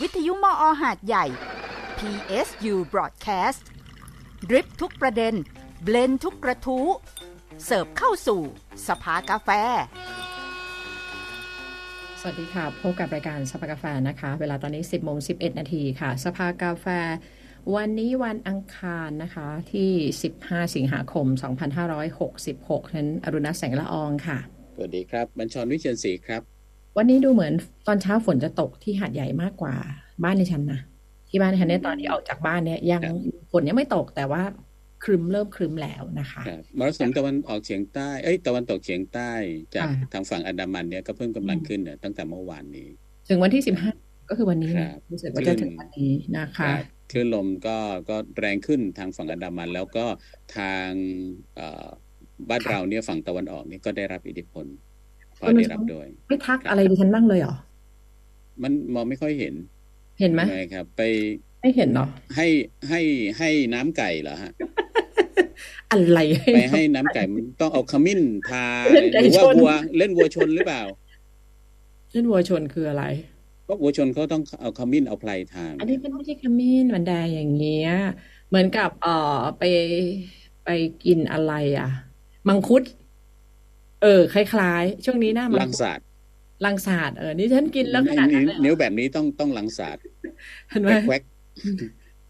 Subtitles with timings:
[0.00, 1.26] วิทยุมออหาดใหญ่
[1.98, 3.62] PSU Broadcast
[4.48, 5.34] ดริปทุกประเด็น
[5.84, 6.86] เบลนทุกกระทู้
[7.64, 8.40] เสิร์ฟเข้าสู่
[8.88, 9.48] สภากาแฟ
[12.20, 16.86] สวัสดีค่ะ พบกับรายการสภากาแฟนะคะ เวลาตอนนี้ 10โมง11 นาทีค่ะ สภากาแฟ
[17.76, 19.90] วันนี้วันอังคารนะคะที่
[20.32, 21.26] 15 สิงหาคม
[22.10, 24.38] 2566นั้นอรุณแสงละอองค่ะ
[24.74, 26.51] สวัสดีครับ บัญชรวิเชียนศรีครับ
[26.96, 27.52] วันนี้ดูเหมือน
[27.86, 29.74] ตอนเช้าฝนจะตกที่หาดใหญ่มากกว่า
[30.24, 30.80] บ้านในฉันนะ
[31.28, 33.02] ที่บ้านในฉันเนี่ยตอนที่ออกจากบ้านเนี่ย ยัง
[33.52, 34.42] ฝนยังไม่ตกแต่ว่า
[35.04, 39.30] ครึมเริ่มครึมแล้วนะคะครับมรสุมตะวันออกเฉียงใต้เอ้ยตะวันตกเฉียงใต้
[39.74, 42.88] จากทางฝั่งอันดามันเนี่ยก็เพิ่มกำลังขึ้นเนี่ยตั้งแต่เมื่อวานนี้
[43.28, 43.62] ถึงวันที่
[43.94, 47.76] 15ก็คือวันนี้ครับรู้สึกว่าจะถึงวันนี้นะคะรับคลื่นลมก็
[48.08, 50.04] ก็แรงขึ้นทางฝั่งอันดามัน แล้วก็
[50.56, 50.88] ทาง
[51.56, 51.88] เอ่อ
[52.48, 54.66] บ้านเราเนี่ยฝั่งตะวันออกนี่ก็ได้รับอิทธิพล
[55.42, 57.56] พอได้รับด้วย ไม่ทักอะไรดิฉันบ้างเลยเหรอ
[58.62, 59.54] มันมองไม่ค่อยเห็น
[60.20, 61.02] เห็นไหมใช่ครับ ไป
[61.60, 62.46] ไม่เห็นเนาะให้
[62.88, 63.00] ให้
[63.38, 64.52] ให้น้ำไก่เหรอฮะ
[65.90, 66.18] อะไร
[66.54, 68.20] ไปให้น้ำไก่มันต้องเอาขมิ้น
[68.50, 70.82] ทาเล่นไก่หรือว่าชนวัวเล่นวัวชนหรือเปล่า
[72.12, 73.04] เล่นวัวชนคืออะไร
[73.64, 77.90] เพราะวัวชนเขาต้องเอาขมิ้นเอาไพรทาง อันนี้มันไม่ใช่ขมิ้นมันแดงอย่างเงี้ย
[78.48, 79.64] เหมือนกับเอ่อไป
[80.64, 80.70] ไป
[81.04, 81.88] กินอะไรอะ
[82.48, 82.82] มังคุด
[84.02, 86.06] เออ คล้ายๆ ช่วงนี้หน้ามัลังศาสตร์
[86.66, 90.02] ลังศาสตร์เออนี่ฉันกินแล้วขนาดนั้นเลยเหรอนิ้วแบบนี้ต้องต้องลังศาสตร์
[90.70, 91.22] เห็นไหมแควก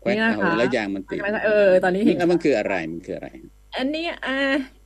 [0.00, 3.28] แควกนี่นะคะเอาแล้วยางมันติดเออ ตอนนี้เห็นแล้วมันคืออะไรมันคืออะไร
[3.76, 4.38] อันนี้อ่า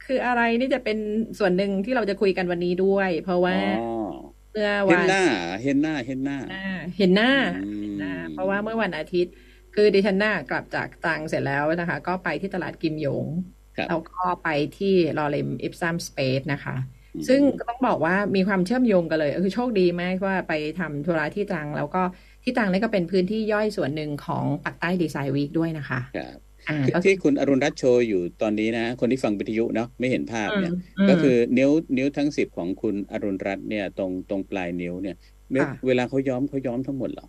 [0.06, 0.98] คืออะไรนี่จะเป็น
[1.38, 4.12] ส่วนหนึ่งที่เราจะคุยกันวันนี้ด้วย เพราะว่าอ๋อ
[4.52, 5.22] เมื่อเห็วันนหน้า
[5.62, 7.32] เห็นหน้าเห็นหน้าอ่าเห็นหน้า
[7.64, 9.34] อืมนะเพราะว่าเมื่อวันอาทิตย์
[9.74, 13.55] คือดิฉันน่ากลับจากตรังเสร็จแล้วนะคะ ก็ไปที่ตลาดกิมหยงครับ
[13.88, 16.76] แล้วก็ไปที่ลอเรมอิปซัมสเปซนะคะ
[17.14, 22.02] อืมซึ่งก็ต้องบอกว่ามีความเชื่อมโยงกันเลย คือโชคดีมากว่าไปทำธุระที่ตรัง แล้วก็
[22.44, 26.38] ที่ตรังนี่ก็เป็นพื้นที่ย่อยส่วนหนึ่งของปักใต้ดีไซน์วีคด้วยนะคะครับ
[26.68, 30.72] อ่าคือก็ที่คุณอรุณรัตน์โชว์อยู่ตอนนี้นะ คนที่ฟังวิทยุเนาะไม่เห็นภาพเนี่ย
[31.06, 35.16] มก็คือนิ้วนิ้วทั้งสิบของคุณอรุณรัตน์เนี่ยตรงตรงปลายนิ้วเนี่ย
[35.52, 37.26] เวค่ะเวลาเขาย้อมเขาย้อมทั้งหมดเหรอ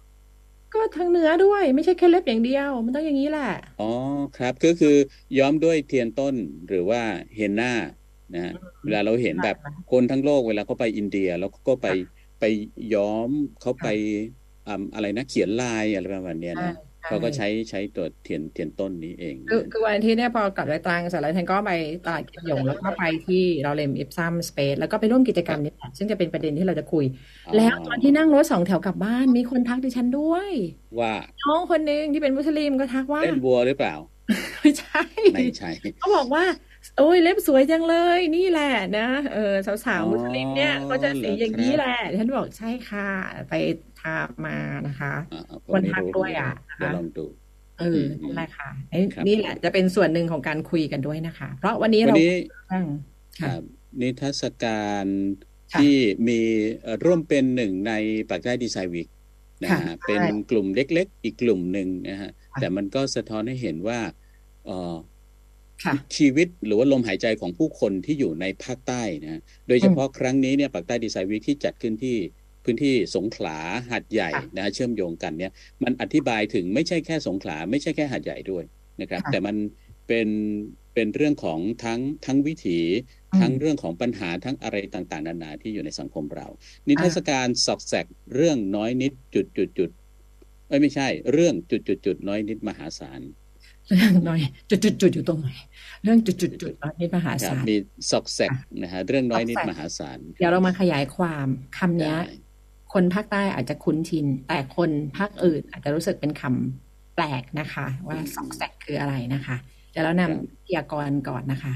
[0.74, 3.44] ก็ทั้งเนื้อด้วยไม่ใช่แค่เล็บอย่างเดียว มันต้องอย่างนี้แหละ
[3.78, 3.84] อ๋อ
[4.34, 4.90] ครับก็คือ
[5.38, 6.36] ย้อมด้วยเทียนต้น
[6.68, 7.02] หรือว่า
[7.36, 7.66] เฮนนา
[8.34, 8.52] นะฮะ
[8.84, 9.56] เวลาเราเห็นแบบ
[9.88, 11.88] คนทั้งโลกเวลาเขาไปอินเดีย แล้วก็ไป
[12.40, 12.44] ไป
[12.92, 13.30] ย้อม
[13.60, 13.86] เขาไป
[14.66, 16.68] อ่าอะไรนะเขียนลายอะไรประมาณเนี้ยนะ
[17.08, 21.72] เขาก็ใช้ใช้ตัวเทียนเทียนต้นนี้เอง คือคือวันอาที่เนี่ยพอกลับไปตรังเสร็จแล้วฉันก็ไป
[22.06, 27.06] ตลาดกิมหยงแล้วก็ไปที่เราเลมอิปซัมสเปซแล้วก็ไปร่วมกิจกรรมนี้แหละซึ่งจะเป็นประเด็นที่เราจะคุย
[27.58, 30.52] แล้วตอนที่นั่งรถสองแถวกลับบ้านมีคนทักดิฉันด้วย
[31.00, 31.14] ว่า
[31.44, 33.96] น้องคนหนึ่งที่เป็นมุสลิมก็ทักว่าเล่นวัวหรือเปล่า
[34.62, 35.02] ไม่ใช่
[35.34, 35.70] ไม่ใช่
[36.00, 36.44] เขาบอกว่า
[36.98, 43.10] โอ้ยเล็บสวยจังเลยนี่แหละนะเออสาวอ๋อๆมุสลิมเนี่ยเขาจะสีอย่างนี้เหรอครับแหละ ฉันบอกใช่ค่ะ
[43.50, 43.54] ไป
[44.08, 44.58] ทามา
[44.88, 47.26] นะคะอ่าๆผมคนไม่ทักรู้ด้วยอะเดี๋ยวลองดู
[47.80, 52.34] เอออืมนั่นแหละค่ะไอ้ครับนี่แหละจะเป็นส่วนหนึ่งของการคุยกันด้วยนะคะ เพราะวันนี้วันเรานี้
[52.70, 52.86] เรื่อง
[53.40, 53.62] คค่ะรับ
[54.02, 55.06] นิทรรศการ
[55.74, 55.96] ค่ะที่
[56.28, 56.40] มี
[56.82, 57.94] เอ่อร่วมเป็นหนึ่งใน
[58.30, 59.08] ปากใต้ดีไซน์วีค
[59.64, 64.00] นะค่ะฮะเป็นกลุ่มเล็ก ๆ อีกกลุ่มหนึ่งนะฮะค่ะแต่มันก็สะท้อนให้เห็นว่า
[64.66, 64.96] เอ่อ
[65.84, 72.18] ค่ะชีวิตหรือว่าลมหายใจของผู้คนที่อยู่ในภาคใต้นะฮะโดยเฉพาะครั้งนี้เนี่ยปากใต้ดีไซน์วีคที่จัดขึ้นที่
[72.68, 73.58] พื้นที่สงขลา
[73.92, 75.52] หาดใหญ่ค่ะนะฮะเชื่อมโยงกันเนี่ย
[75.84, 78.64] มันอธิบายถึงไม่ใช่แค่สงขลาไม่ใช่แค่หาดใหญ่ด้วย
[79.02, 79.56] นะครับค่ะแต่มัน
[80.08, 80.28] เป็น
[80.94, 82.80] เป็นเรื่องของทั้งทั้งวิถี
[83.34, 86.48] อืมทั้งเรื่องของปัญหาทั้งอะไรต่างๆ นานาที่อยู่ในสังคมเรา
[86.88, 88.06] นิทรรศการสอกแสก
[88.36, 89.90] เรื่องน้อยนิดจุดจุดจุด
[90.68, 93.22] เอ้ยไม่ใช่ เรื่องจุดจุดจุดน้อยนิดมหาศาล
[93.96, 94.40] เรื่องน้อย
[94.70, 95.50] จุดจุดจุดอยู่ตรงไหน
[96.04, 97.76] เรื่องจุดจุดจุดน้อยนิดมหาครับศาลมี
[98.12, 98.52] สอกแสก
[98.82, 101.48] นะฮะเรื่องน้อยนิดซอกแซกมหาศาลเดี๋ยวเรามาขยายความ
[101.78, 102.47] คำเนี้ยได้
[103.00, 109.56] คนภาคใต้อาจจะคุ้นชิน แต่คนภาคอื่นอาจจะรู้สึกเป็นคำแปลกนะคะ ว่าซอกแซกคืออะไรนะคะ
[109.92, 111.74] เดี๋ยวเรานำวิทยากรก่อนนะคะ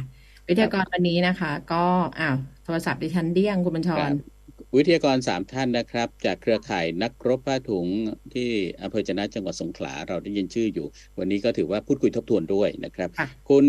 [0.48, 1.86] วิทยากรวันนี้นะคะ ก็
[2.20, 4.12] อ้าวโทรศัพท์ดิฉันเดี้ยงคุณบัญชครรับ
[4.76, 7.88] วิทยากรสามท่านนะครับ จากเครือข่ายนักรบผ้าถุง
[8.34, 8.50] ที่
[8.82, 10.88] อำเภอจะนะจังหวัดสงขลาเราได้ยินชื่ออยู่
[11.20, 13.66] วันนี้ก็ถือว่าพูดคุยทบทวนด้วยนะครับค่ะคุณ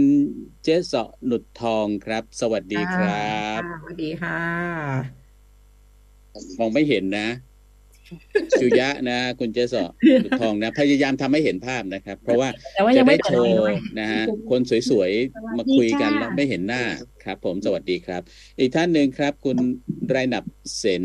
[0.63, 5.22] เจสเสาะหนุดทองครับ สวัสดีครับค่ะสวัสดีค่ะ
[6.59, 7.29] มองไม่เห็นนะ
[8.61, 9.91] จุยะนะ คุณเจสเสาะ
[10.23, 16.83] หนุดทองนะ พยายามทำให้เห็นภาพนะครับ เพราะว่าแต่ว่าจะยังได้ไม่เปิโชดไมค์ว์ด้วยนะฮะคนสวยๆ มาคุยกันแล้วไม่เห็นหน้า
[17.25, 18.23] ครับ ผมสวัสดีครับ
[18.59, 19.57] อีกท่านหนึ่งครับ คุณ
[20.09, 20.45] ไรนับ
[20.79, 21.05] เสน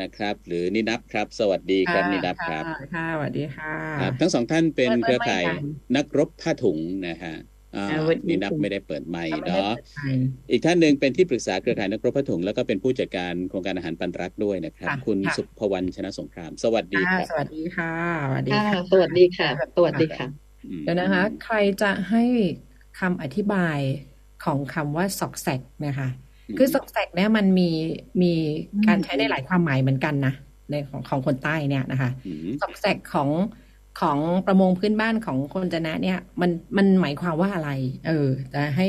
[0.00, 5.62] นะครับ หรือนินับครับ สวัสดีครับนินับครับค่ะค่ะสวัสดีค่ะครับทั้งสองท่านเป็นเปิดเครือข่ายเปิดไมค์กั
[5.92, 6.78] นนักรบผ้าถุง
[7.08, 17.92] นะฮะอ่าอ่าวั นนี้นี่นับไม่ได้เปิดไมค์ไม่ได้เนาะเปิดไมค์อีกท่านหนึ่งเป็นที่ปรึกษาเครือข่ายนักรบผ้าถุงแล้วก็เป็นผู้จัดการโครงการอาหารปันรักด้วยนะครับค่ะคุณค่ะสุภวรรณชนะสงคราม สวัสดีค่ะครับสวัสดีค่ะ
[18.30, 20.26] สวัสดีค่ะค่ะสวัสดีค่ะสวัสดีค่ะ
[20.64, 22.24] อืมเดี๋ยวนะคะ ใครจะให้
[23.00, 23.78] คำอธิบาย
[24.44, 26.08] ของคำว่าซอกแซกนะคะ
[26.58, 27.70] คือซอกแซกเนี่ยมันมี
[28.22, 28.32] มี
[28.86, 30.34] การใช้ได้หลายความหมายเหมือนกันนะ
[30.70, 33.28] ในของของคนใต้เนี่ยนะคะอืมซอกแซกของ
[34.00, 37.70] ของประมงพื้นบ้านของคนจะนะเนี่ย มันมันหมายความว่าอะไร
[38.06, 38.86] เออจะให้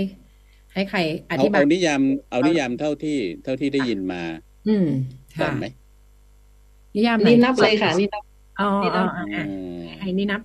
[0.74, 1.00] ให้ใคร
[1.31, 4.22] อเอาธิบายเอานิยาม เอานิยามเท่าที่เท่าที่ได้ยินมา
[4.68, 4.86] อืม
[5.42, 5.66] ก่อค่ะนไหม
[6.96, 8.24] นิยามไหนนี่นับเลยค่ะนี่นับ
[8.60, 10.42] อ๋อนี่อ๋นัอบอ๋ออะอืมให้นี่นับ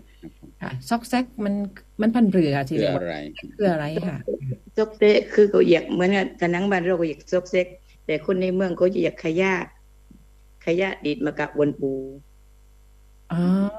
[0.63, 1.55] ค่ะซอกแซกมัน
[2.01, 3.15] มันพันเรือทีคือเดียวอะไร
[3.57, 4.17] คืออะไรค่ะ
[4.77, 7.67] ซอกเซกคือเขาอยากเหมือนกับทนังบ้านเราก็อยากซอกเซก
[8.07, 9.55] แต่คนในเมืองเขาจะอยากขยะ
[10.67, 11.93] ขยะดีดมากับวนปู
[13.31, 13.37] อ๋อ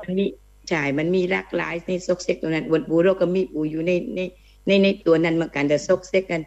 [0.07, 0.25] มันมี
[0.71, 4.19] ใช่มันมีหลากหลายในซอกเซกตัวนั้นวนปูเราก็มีปูอยู่ในใน
[4.67, 6.41] ในในตัวนั้นเหมือนกันแต่ซอกเซกกัน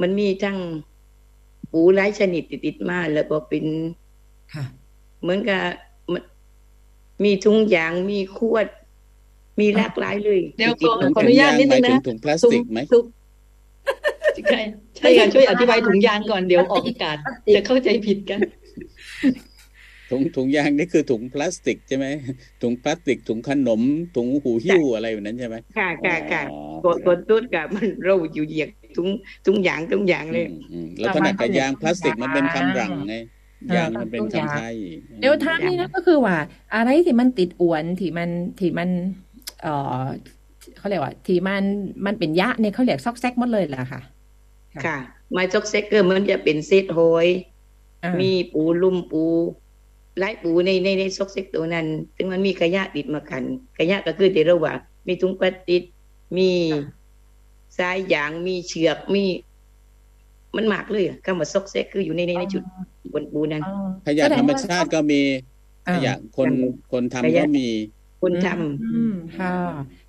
[0.00, 0.58] มันมีทั้ง
[1.72, 3.64] ปูหลายชนิดติดๆมาแล้วก็เป็น
[4.54, 4.64] ค่ะ
[5.22, 5.62] เหมือนกับ
[6.12, 6.22] มัน
[7.24, 8.66] มีถุงยางมีขวด
[9.60, 13.04] มีหลากหลายเลยเดี๋ยวติดก่อนๆขออนุญาตนิดนึงนะหมายถึถุงพลาสติกไหมถุง
[14.50, 14.60] ใช่
[14.96, 17.16] ใช่ค่ะช่วยอธิบายถุงยางก่อนเดี๋ยวออกอากาศ
[17.54, 18.40] จะเข้าใจผิดกัน
[20.10, 22.06] ถุงถุงยางนี่คือถุงพลาสติกใช่ไหม
[22.62, 23.82] ถุงพลาสติกถุงขนม
[24.16, 29.08] ถุงหูหิ้วอะไรแบบนั้นใช่ไหมค่ะค่ะค่ะอ๋อกดกดตุ้ดกับมันเราอยู่เหยียกถุง
[29.46, 33.16] ถุงยางถุงยางเลยอืมอืมแล้วขนาดกับยางพลาสติกมันเป็นคำรังไง
[33.76, 34.74] ยางมันเป็นคำไทย
[35.20, 36.36] เดี๋ยวถามนี่นะก็คือว่า
[36.74, 38.30] อะไรที่มันติดอวนที่มัน
[38.60, 38.88] ที่มัน
[39.62, 40.04] เอ่อ
[40.78, 41.64] เขาเรียกว่า ที่มัน
[42.06, 44.00] มันเป็นยะเนี่ยเขาเรียกซอกแซกหมดเลยเหรอคะ
[44.86, 44.98] ค่ะ
[45.32, 47.26] ไม้ซอกเซกเกอร์มันจะเป็นเซตโหย
[48.02, 49.24] อ่ามีปูลุ่มปู
[50.20, 51.86] ไล่ปูในในในซอกเซกตัวนั้น
[52.16, 53.42] ซึ่งมันมีขยะติดมากัน
[53.78, 54.74] ขยะก็คือที่เราว่า
[55.08, 55.82] มีถุงพลาสติก
[56.38, 56.50] มี
[57.78, 59.24] สายยางมีเชือกมี
[60.56, 62.62] มันมากเลยอะคำว่าซอกเซกคืออยู่ในในในจุด
[63.12, 63.72] บนปูนั้นอ๋อ
[64.06, 65.20] ขยะธรรมชาติก็มี
[65.88, 66.50] อ่าขยะคน
[66.92, 67.66] คนทำขก็ยะมี
[68.22, 69.54] คนทำอืมค่ะ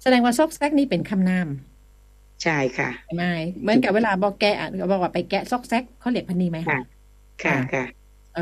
[0.03, 1.47] แสดงว่าซอกแซกนี่เป็นคำนาม
[2.43, 3.25] ใช่ค่ะใช่ไหม
[3.61, 6.79] เหมือนกับเวลาบอกแกะเขาบอกว่าไปแกะซอกแซกเขาเรียกพันนีไหมค่ะ
[7.43, 7.83] ค่ะค่ะ
[8.35, 8.41] เออ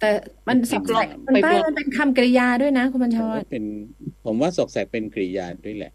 [0.00, 0.10] แต่
[0.48, 3.64] มันซอกแซกมันไปใต้ปลดมันเป็นคำกริยาด้วยนะ คุณบัญชผมรว่าเป็น
[4.24, 5.92] ผมว่าสกแสกเป็นกริยาด้วยแหละ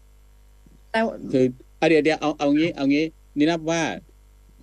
[0.92, 1.00] แต่
[1.32, 1.44] คือ
[1.78, 3.04] เอาเดี๋ยวเดี๋ยวเอาเอางี้ เอางี้
[3.38, 3.82] นี่นับว่า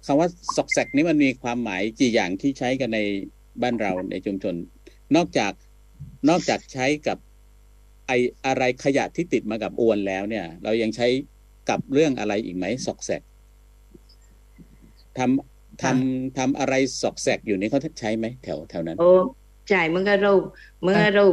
[0.06, 3.00] คำว่าสกแสกนี่มันมีความหมายกี่อย่างที่ใช้กันใน
[3.62, 4.56] บ้านเราในชุมชน
[5.16, 5.54] นอกจาก
[6.30, 7.18] นอกจากใช้กับ
[8.08, 8.12] ไอ
[8.46, 11.08] อะไรขยะที่ติดมากับอวนแล้วเนี่ย เรายังใช้
[11.70, 13.22] กับเรื่องอะไรอีกไหมสอกแสก
[15.18, 19.10] ทำ ทำทำอะไรสอกแสกอยู่นี่เขาใช้ไหมแถวแถวนั้น โอ้
[19.70, 20.34] ใช่เมื่อเรา
[20.84, 21.26] เมื่อเรา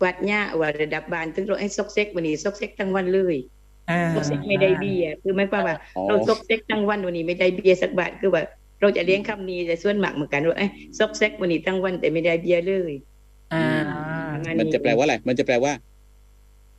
[0.00, 3.36] กวาดหญ้าว่าระดับบานถึงเราไอ้ซอกเซ็กวันนี้ซอกเซ็กทั้งวันเลย
[3.90, 8.42] อ่าซอกเซ็กไม่ได้เบี้ยคือไม่ว่าว่าอ๋อเราซอกเซ็กทั้งวันวันนี้ไม่ได้เบี้ยสักบาทคือว่า
[8.80, 10.66] เราจะเลี้ยงคำนี้แต่ส่วนมากเหมือนกันว่าไอ้
[10.98, 12.92] ซอกเซ็กวันนี้ทั้งวันแต่ไม่ได้เบี้ยเลย
[13.52, 13.64] อ่า
[14.60, 15.72] มันจะแปลว่าอะไรมันจะแปลว่า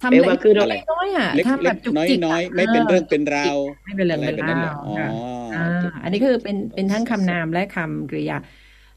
[0.02, 5.58] ทำแปลเล็ว่ากคือเราอะไรน้อยๆอะเล็กทำแบเล็บกจุกน้อยจิกน้อยะไม่เป็นเรื่องเป็นราวไม่เป็นเรื่องอะไรเป็นแบบนั้นเหรราอวอ๋อค่ะออ่า
[6.04, 8.38] อันนี้คือเป็นเป็นทั้งคำนามและคำกริยา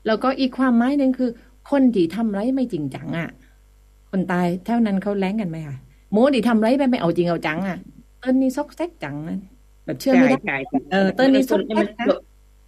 [0.06, 1.30] แล้วก็อีกความหมายหนึ่งคือ
[1.70, 3.28] คนที่ทำไรไม่จริงจังอะ
[4.10, 5.76] คนตายเท่านั้นเขาแล้งกันไหมคะ
[6.12, 7.76] หมูที่ทำไรไปไม่เอาจริงเอาจังอะ
[8.20, 9.38] เติ้ลนี่ซอกแซกจังนะ
[9.84, 12.08] แบบเชื่อไม่ได้ใช่ใช่เออเติ้ลนี่ซอกแซมันกนะ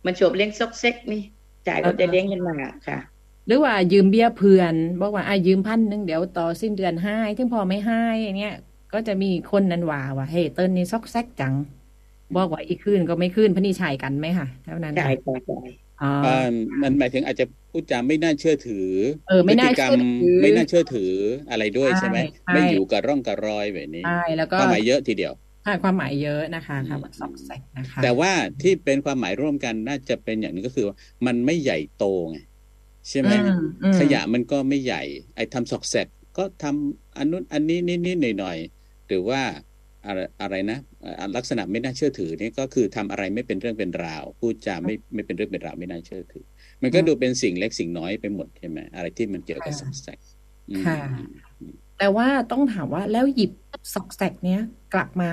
[0.06, 1.22] มันจบเลี้ยงซอกเซ็กนี่
[1.66, 2.54] จ่ายเราจะเลี้ยงกันมา
[2.86, 2.98] ค่ะ
[3.46, 8.54] หรือว่ายืมเบี้ยเพื่อนบอกว่าอะยืมพันหนึ่งเดี๋ยวต่อสิ้นเดือนให้ถึงพอไม่ให้อย่างเงี้ย
[8.93, 11.55] ก็จะมีคนนั้นว่าว่าเฮ้ยเติ้ลนี่ซอกแซกจัง
[12.36, 15.58] บอกว่าอีกคืนก็ไม่คืนพะนี่ชายกันไหมคะเท่านั้นใช่ค่ะใช่ใช่
[16.03, 16.48] อ๋ออ่า
[16.82, 18.88] มันหมายถึงอาจจะพูดจาไม่น่าเชื่อถือ
[19.29, 21.15] เออไม่น่าพฤติกรรมเชื่อถือไม่น่าเชื่อถือ
[21.50, 25.32] อะไรด้วยใช่ไหมใช่ใช่ไม่อยู่กับร่องกับรอยแบบนี้ใช่แล้วก็ความหมายเยอะทีเดียว
[25.67, 32.38] ค่ะความหมายเยอะนะคะคำว่าซอกแซกนะคะแต่ว่าที่เป็นความหมายร่วมกันน่าจะเป็นอย่างหนึงก็คือว่ามันไม่ใหญ่โตไง
[33.08, 35.03] ใช่ไหมอืมอืมขยะมันก็ไม่ใหญ่
[35.36, 36.06] ไอ้ทำสอกแสก
[36.39, 39.41] ก็ทำอันนู้นอันนี้นิดนิดหน่อยหน่อยๆหรือว่า
[40.06, 46.44] อะไรอะไรนะอ่าลักษณะไม่น่าเชื่อถือนี่ก็คือทำอะไรไม่เป็นเรื่องเป็นราว พูดจาไม่ไม่เป็นเรื่องเป็นราวไม่น่าเชื่อถือ
[46.82, 50.19] มันก็ดูเป็นสิ่งเล็กสิ่งน้อยไปหมดใช่ไหมอะไรที่มันเกี่ยวกับสอกแสก
[50.70, 50.98] อืมค่ะ
[51.98, 53.51] แต่ว่าต้องถามว่าแล้วหยิบ
[53.94, 54.60] ซอกแซกเนี้ย
[54.94, 55.29] กลับมา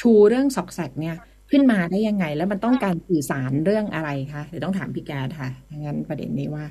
[0.00, 1.16] ชูเรื่องซอกแซกเนี้ย
[1.50, 6.64] ขึ้นมาได้ยังไง แล้วมันต้องการสื่อสารเรื่องอะไรคะเดี๋ยวต้องถามพี่แกดค่ะงั้นประเด็นนี้ว่า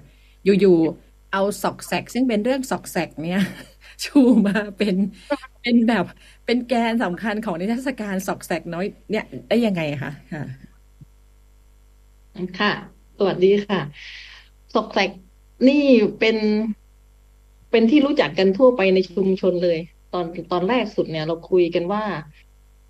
[0.43, 3.39] อยู่ๆเอาซอกแซกซึ่งเป็นเรื่องซอกแซกเนี้ย
[4.03, 4.95] ชูมาเป็น
[5.61, 6.05] เป็นแบบ
[6.45, 10.43] เป็นแกนสำคัญของนิทรรศการซอกแซกน้อยเนี่ยได้ยังไงคะค่ะ
[12.59, 12.71] ค่ะ
[13.17, 13.79] สวัสดีค่ะ
[14.73, 15.09] ซอกแซก
[15.67, 15.75] นี่
[16.19, 16.37] เป็น
[17.71, 19.77] เป็นที่รู้จักกันทั่วไปในชุมชนเลย
[20.13, 22.03] ตอนตอนแรกสุดเนี่ย เราคุยกันว่า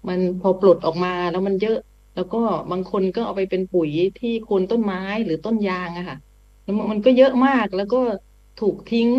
[0.08, 1.78] มันพอปลดออกมาแล้วมันเยอะ
[2.16, 2.38] แล้วก็
[2.72, 6.18] บางคนก็เอาไปเป็นปุ๋ยที่โคนต้นไม้หรือต้นยางอะค่ะ
[6.92, 7.98] มันก็เยอะมากแล้วก็
[8.62, 9.10] ถูกทิ้ง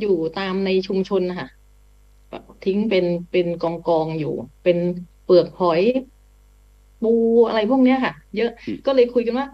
[0.00, 1.48] อยู่ตามในชุมชนนะคะ
[2.64, 4.78] ทิ้งเป็นเป็นกองกองอยู่ เป็น
[5.24, 5.82] เปลือกหอย
[7.02, 7.12] ปู
[7.48, 9.46] อะไรพวกเนี้ยค่ะ เยอะอืมก็เลยคุยกันว่า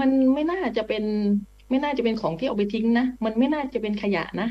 [0.00, 1.04] มันไม่น่าจะเป็น
[1.70, 4.48] ไม่น่าจะเป็นของที่เอาไปทิ้งนะมันไม่น่าจะเป็นขยะนะ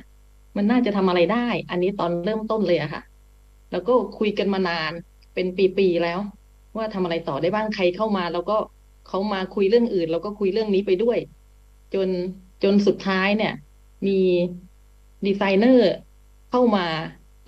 [0.58, 3.02] มันน่าจะทำอะไรได้ อันนี้ตอนเริ่มต้นเลยอะค่ะ
[3.72, 4.92] แล้วก็คุยกันมานาน
[5.34, 5.48] เป็น
[5.78, 6.20] ปีๆแล้ว
[6.78, 8.58] ว่าทำอะไรต่อได้บ้างใครเข้ามา แล้วก็
[9.08, 11.18] เขามาคุยเรื่องอื่น แล้วก็คุยเรื่องนี้ไปด้วย
[11.96, 12.10] จน
[12.64, 13.54] จนสุดท้ายเนี่ย
[14.08, 14.20] มี
[15.26, 15.92] ดีไซเนอร์
[16.52, 16.86] เข้ามา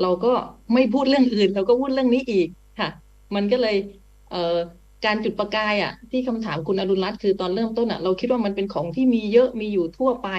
[0.02, 0.34] เราก็
[0.74, 2.48] ไม่พูดเรื่องอื่น เราก็พูดเรื่องนี้อีก
[2.80, 2.90] ค่ะ
[3.36, 3.76] มันก็เลย
[4.32, 4.58] เอ่อ
[5.06, 10.30] การจุดประกายอะ ที่คำถามคุณอรุณรัตน์คือตอนเริ่มต้นอะ เราคิดว่ามันเป็นของที่มีเยอะมีอยู่ทั่วไป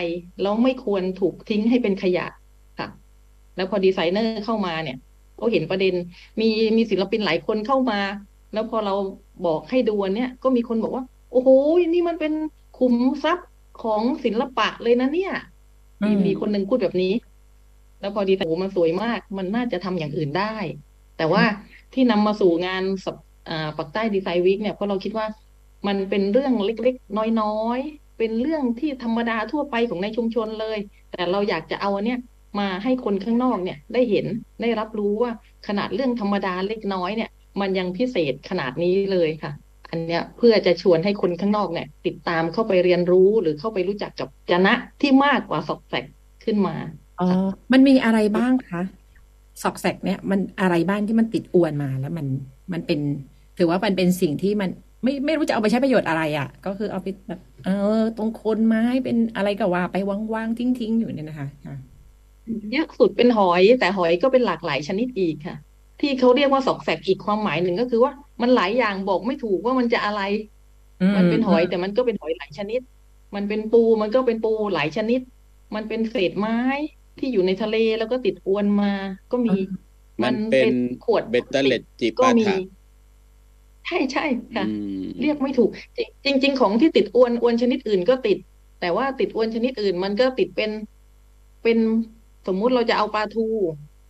[0.43, 2.27] แล้วไม่ควรถูกทิ้งให้เป็นขยะ
[2.79, 2.89] ค่ะ
[3.57, 4.97] แล้วพอดีไซเนอร์เข้ามาเนี่ย
[5.41, 5.95] ก็เห็นประเด็น
[6.41, 8.01] มีมีศิลปินหลายคนเข้ามา
[8.53, 8.95] แล้วพอเรา
[9.47, 11.49] บอกให้ดูนเนี่ย ก็มีคนบอกว่า โอ้โห
[11.95, 12.33] นี่มันเป็น
[12.79, 15.33] ขุมทรัพย์ ของศิลปะเลยนะเนี่ย
[16.05, 17.13] มีมีคนหนึ่งพูดแบบนี้
[18.01, 20.45] แล้วพอดีแต่โอ้มันสวยมาก มันน่าจะทำอย่างอื่นได้
[21.17, 21.45] แต่ว่า
[21.93, 23.17] ที่นำมาสู่งานสัป
[23.49, 25.27] อ่าปักใต้ดีไซน์วีคเนี่ยเพราะเราคิดว่า
[25.87, 30.79] มันเป็นเรื่องเล็กๆ น้อยๆ เป็นเรื่องที่ธรรมดาทั่วไปของในชุมชนเลย
[31.11, 32.19] แต่เราอยากจะเอาอันเนี้ย
[32.59, 34.27] มาให้คนข้างนอกเนี่ยได้เห็น
[34.61, 35.33] ได้รับรู้ว่า
[35.67, 37.29] ขนาดเรื่องธรรมดาเล็กน้อยเนี่ย
[37.61, 39.53] มันยังพิเศษขนาดนี้เลยค่ะ
[39.91, 46.05] อันเนี้ยเพื่อจะชวนให้คนข้างนอกเนี่ย ติดตามเข้าไปเรียนรู้หรือเข้าไปรู้จักกับจนะที่มากกว่าสอกแสก
[46.45, 46.75] ขึ้นมา
[47.19, 47.25] อ๋อ
[47.73, 48.83] มันมีอะไรบ้างคะ
[49.63, 52.27] ซอกแซกเนี่ย มันอะไรบ้างที่มันติดอวนมาแล้วมัน
[52.73, 53.01] มันเป็น
[53.59, 54.71] ถือว่ามันเป็นสิ่งที่มัน
[55.05, 57.71] ไม่ไม่รู้จะเอาไปใช้ประโยชน์อะไรอะ ก็คือเอาไปแบบเออ
[58.17, 59.97] ตรงโคนไม้เป็นอะไรก็ว่าไป
[60.35, 61.75] ว่างๆทิ้งๆอยู่เนี่ยนะคะค่ะ
[62.71, 65.57] เยอะสุดเป็นหอยแต่หอยก็เป็นหลากหลายชนิดอีกค่ะ
[66.01, 68.13] ที่เขาเรียกว่าสอกแสกอีกความหมายหนึ่งก็คือว่า
[68.43, 70.21] มันหลายอย่างบอกไม่ถูกว่ามันจะอะไร
[71.01, 72.81] อืมมันเป็นหอยแต่มันก็เป็นหอยหลายชนิด
[73.35, 75.21] มันเป็นปูมันก็เป็นปูหลายชนิด
[75.75, 76.55] มันเป็นเศษไม้
[77.19, 78.93] ที่อยู่ในทะเลแล้วก็ติดอวนมา
[79.31, 79.51] ก็มี
[80.23, 82.57] มันเป็นขวดเบตเตอร์เลตจิก็ปามีถะ
[83.85, 84.23] ใช่ใช่
[84.55, 85.71] ค่ะอืมเรียกไม่ถูก
[86.25, 88.39] จริงจริง ๆ ของที่ติดอวนอวนชนิดอื่นก็ติด
[88.79, 90.71] แต่ว่าติดอวนชนิดอื่น มันก็ติดเป็น
[91.63, 91.79] เป็น
[92.47, 93.41] สมมุติเราจะเอาปลาทู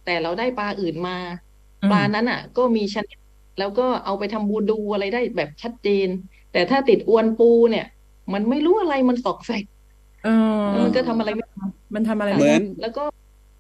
[0.03, 1.48] แต่เราได้ปลาอื่นมาอืม
[1.91, 3.19] ปลานั้นอะ ก็มีชนิด
[3.59, 6.09] แล้วก็เอาไปทำบูดูอะไรได้แบบชัดเจน
[6.53, 7.87] แต่ถ้าติดอวนปูเนี่ย
[8.33, 9.65] มันไม่รู้อะไรมันสอกแสก
[10.25, 10.29] เอ
[10.61, 11.55] อแล้วมันก็ทำอะไรไม่ได้
[11.95, 13.05] มันทำอะไรเหมือน แล้วก็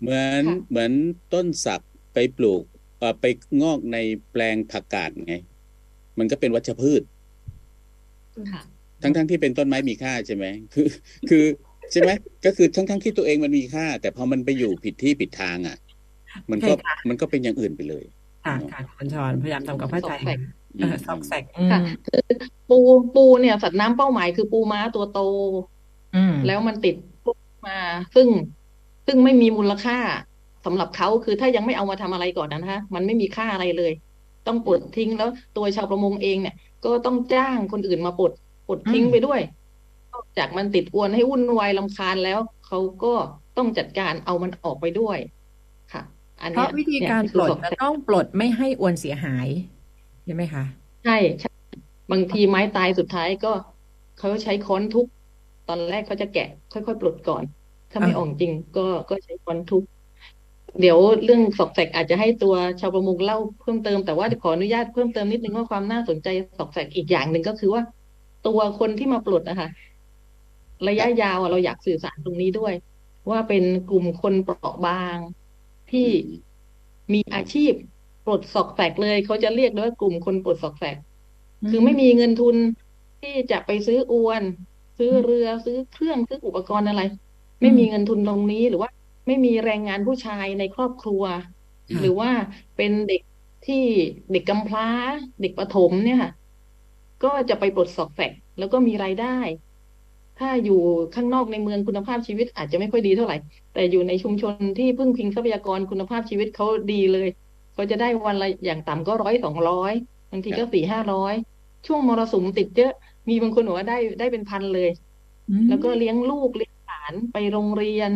[0.02, 0.92] เหมือนค่ะเหมือน
[1.34, 1.80] ต้นสัก
[2.14, 2.62] ไปปลูก
[2.98, 3.24] เอ่อไป
[3.62, 3.98] งอกใน
[4.32, 5.34] แปลงผักกาดไง
[6.18, 7.02] มันก็เป็นวัชพืช
[8.52, 8.62] ค่ะ
[9.02, 10.86] ทั้งทั้งที่เป็นต้นไม้มีค่าใช่ไหมคือ
[11.28, 11.44] คือ
[11.92, 12.10] ใช่ไหม
[12.44, 15.76] ก็คือทั้งทั้งที่ตัวเองมันมีค่า แต่พอมันไปอยู่ผิดที่ผิดทางอะ
[16.50, 18.04] มันก็ใช่ค่ะมันก็เป็นอย่างอื่นไปเลย
[18.44, 20.38] ค่ะค่ะคุณชอนพยายามทำความเข้าใจซอกแซก
[20.80, 21.80] เออซอกแซกอืมค่ะ
[22.68, 22.78] ปู
[23.14, 25.20] ปูเนี่ย สัตว์น้ำเป้าหมายคือปูม้าตัวโต
[26.16, 27.78] อืมแล้วมันติดปุ๊บมา
[28.14, 28.28] ซึ่ง
[29.06, 29.98] ซึ่งไม่มีมูลค่า
[30.64, 33.92] สำหรับเขาคือถ้ายังไม่เอามาทำอะไรก่อนนะคะมันไม่มีค่าอะไรเลย
[34.46, 36.54] ต้องปลดทิ้งแล้วตัวชาวประมงเองเนี่ย
[36.84, 38.32] ก็ต้องจ้างคนอื่นมาปลด
[38.66, 39.40] ปลดทิ้งอืมไปด้วย
[40.12, 43.12] นอกจากมันติดอวนให้วุ่นวายรำคาญแล้วเขาก็
[43.56, 45.37] ต้องจัดการเอามันออกไปด้วยค่ะอัน
[46.50, 49.48] เพเนี้ราะยวิธีเนี่ยการคืปอลดสอกจะแสกต้องปลดไม่ให้อวนเสียหาย
[50.24, 50.64] ใช่ไหมคะ
[51.02, 51.48] ใช่ใช่
[52.10, 53.48] บางทีไม้ตายสุดท้ายก็
[54.16, 55.06] เขาใช้ค้อนทุบ
[55.66, 57.44] ตอนแรกเขาจะแกะ ค่อยๆปลดก่อน
[57.90, 59.84] ถ้าไม่อ่าออกจริงก็ก็ใช้ค้อนทุบ
[60.78, 66.28] เดี๋ยวเรื่องสอกแสกอาจจะให้ตัวชาวประมงเล่าเพิ่มเติมแต่ว่าขออนุญาตเพิ่มเติมนิดนึงว่าความน่าสนใจ
[66.58, 67.82] สอกแสกอีกอย่างหนึ่งก็คือว่า
[68.42, 69.68] ตัวคนที่มาปลดนะคะ
[70.88, 72.74] ระยะยาวอะเราอยากสื่อสารตรงนี้ด้วย
[73.30, 75.18] ว่าเป็นกลุ่มคนเปราะบาง
[75.90, 76.00] ที่
[77.12, 77.72] มีอาชีพ
[78.24, 80.96] ปลดสอกแสกเลย เขาจะเรียกเลยว่ากลุ่มคนปลดสอกแสก
[81.68, 82.56] คือไม่มีเงินทุน
[83.20, 84.44] ที่จะไปซื้ออวน
[84.98, 87.00] ซื้อเรือซื้อเครื่องซื้ออุปกรณ์อะไร
[87.60, 88.90] ไม่มีเงินทุนตรงนี้หรือว่า
[89.26, 91.22] ไม่มีแรงงานผู้ชายในครอบครัว
[91.92, 92.30] ค่ะหรือว่า
[92.76, 93.20] เป็นเด็ก
[93.64, 93.76] ที่
[94.30, 94.84] เด็กกำพร้า
[95.40, 96.30] เด็กประถมเนี่ยค่ะ
[97.22, 99.26] ก็จะไปปลดสอกแสกแล้วก็มีรายได้
[100.38, 100.74] ถ้าอยู่
[101.14, 103.36] ข้างนอกในเมืองคุณภาพชีวิตอาจจะไม่ค่อยดีเท่าไหร่
[103.72, 107.28] แต่อยู่ในชุมชนที่พึ่งพิงทรัพยากรคุณภาพชีวิตเขาดีเลย
[107.74, 109.92] เขาจะได้วันละอย่างต่ำก็ร้อยสองร้อย
[110.30, 111.34] บางทีก็สี่ห้าร้อย
[111.86, 112.90] ช่วงมรสุมติดเยอะ
[113.28, 114.88] มีบางคนบอกว่าได้ได้เป็นพันเลย
[115.48, 118.12] อืมแล้วก็เลี้ยงลูกเลี้ยงหลานไปโรงเรียน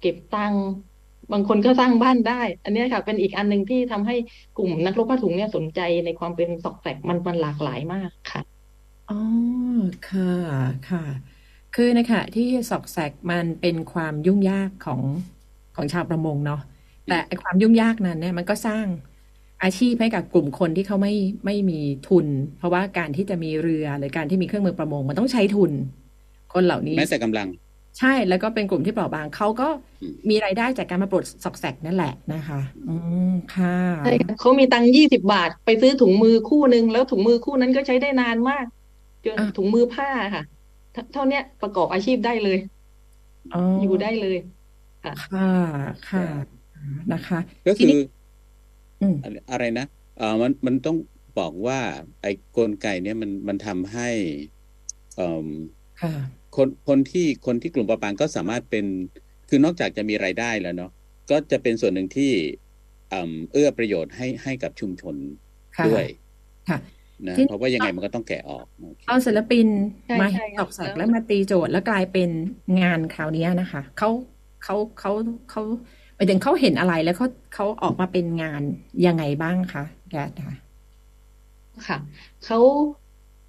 [0.00, 0.64] เก็บตังค์
[1.32, 2.32] บางคนก็สร้างบ้านได้
[2.64, 4.14] อันเนี้ยค่ะเป็นอีกอันหนึ่งที่ทำให้
[4.54, 8.40] กลุ่มนักรบผ้าถุงเนี่ยสนใจในความเป็นสอกแสกมันมันหลากหลายมากค่ะ
[9.08, 9.14] อ๋อ
[10.04, 10.22] ค่ะ
[10.84, 11.00] ค่ะ
[11.74, 15.00] คือในขณะที่สอกแสกมันเป็นความยุ่งยากของ
[15.76, 16.60] ของชาวประมงเนาะ
[17.08, 18.86] แต่ไอความยุ่งยากนั้นเนี่ยมันก็สร้าง
[19.62, 21.14] อาชีพให้กับกลุ่มคนที่เขาไม่
[21.46, 22.26] ไม่มีทุน
[22.58, 25.72] เพราะว่าการที่จะมีเรือหรือการที่มีเครื่องมือประมงมันต้องใช้ทุน
[26.52, 27.48] คนเหล่านี้แม้แต่กำลัง
[27.98, 29.68] ใช่แล้วก็เป็นกลุ่มที่เปราะบางเขาก็
[30.02, 32.94] อืมมีรายได้จากการมาปลดซอกแซกนั่นแหละนะคะ อื
[33.30, 38.64] มค่ะใช่ค่ะเขามีตังค์ยี่สิบาท ไปซื้อถุงมือคู่หนึ่งแล้วถุงมือคู่นั้นก็ใช้ได้นานมาก
[39.24, 40.42] จนอะถุงมือผ้าค่ะ
[41.00, 42.58] เท่าเท่าเนี้ยประกอบอาชีพได้เลย
[43.54, 44.38] อ๋ออยู่ได้เลย
[45.04, 45.48] ค่ะ ค่ะ
[46.08, 46.24] ค่ะ
[47.12, 48.02] นะคะ ก็ทีคือนี้
[49.02, 49.16] อืม
[49.50, 49.86] อะไรนะ
[50.18, 50.96] เออมันมันต้อง
[51.38, 51.80] บอกว่า
[52.22, 54.08] ไอ้กลไกเนี่ยมันมันทำให้
[55.16, 55.48] เอ่อ
[56.02, 56.12] ค่ะ
[56.56, 58.86] คนคนที่คนที่กลุ่มเปราะบางก็สามารถเป็น
[59.48, 60.90] คือนอกจากจะมีรายได้แล้วเนาะ
[61.30, 62.32] ก็จะเป็นส่วนหนึ่งที่
[63.10, 65.16] เอิ่มเอื้อประโยชน์ให้ให้กับชุมชน
[65.76, 66.04] ค่ะด้วย
[66.68, 66.78] ค่ะ
[67.28, 69.66] นะที่เพราะว่ายังไงมันก็ต้องแกะออกโอเคเอาศิลปิน
[70.06, 72.30] ใช่มาใช่ตค่ะอกแสกแล้วมาตีโจทย์แล้วกลายเป็น
[72.80, 74.08] งานคราวเนี้ยนะคะเขา
[74.60, 75.10] เขาเขา
[75.48, 75.60] เขา
[76.14, 78.62] หมายถึงเขาเห็นอะไรแล้วเขาเขาออกมาเป็นงาน
[79.04, 80.54] ยังไงบ้างคะแกดค่ะ
[81.86, 81.96] ค่ะ
[82.42, 82.56] เขา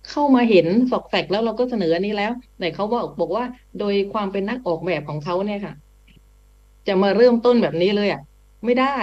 [0.05, 3.43] เข้ามาเห็นสอกแสกแล้วเราก็เสนออันนี้แล้ว แต่เขาบอกบอกว่า
[3.77, 5.73] โดยความเป็นนักออกแบบของเขาเนี่ยค่ะ
[6.87, 8.21] จะมาเริ่มต้นแบบนี้เลยอะ
[8.65, 8.97] ไม่ได้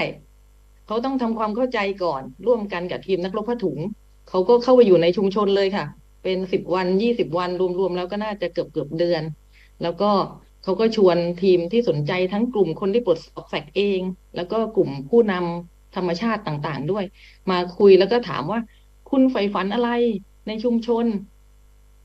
[0.86, 3.78] เขาต้องทำความเข้าใจก่อน ร่วมกันกับทีมนักรบผ้าถุง
[4.28, 5.86] เขาก็เข้าไปอยู่ในชุมชนเลยค่ะ
[6.22, 9.22] เป็นสิบวันยี่สิบวันรวมๆแล้วก็น่าจะเกือบเกือบเดือน
[9.82, 10.10] แล้วก็
[10.62, 14.00] เขาก็ชวนทีมที่สนใจทั้งกลุ่มคนที่ปลดสอกแสกเอง
[14.36, 17.04] แล้วก็กลุ่มผู้นำธรรมชาติต่างๆ ด้วย
[17.50, 18.60] มาคุยแล้วก็ถามว่า
[19.10, 19.90] คุณใฝ่ฝันอะไร
[20.46, 21.06] ในชุมชน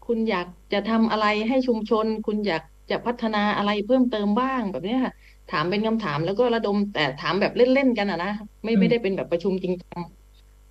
[0.06, 5.14] คุณอยากจะทำอะไรให้ชุมชน คุณอยากจะพัฒนาอะไรเพิ่มเติมบ้างแบบนี้ค่ะ
[5.52, 8.32] ถามเป็นคำถามแล้วก็ระดมแต่ถามแบบเล่นๆกันอะนะ
[8.64, 10.02] ไม่ไม่ได้เป็นแบบประชุมจริงจัง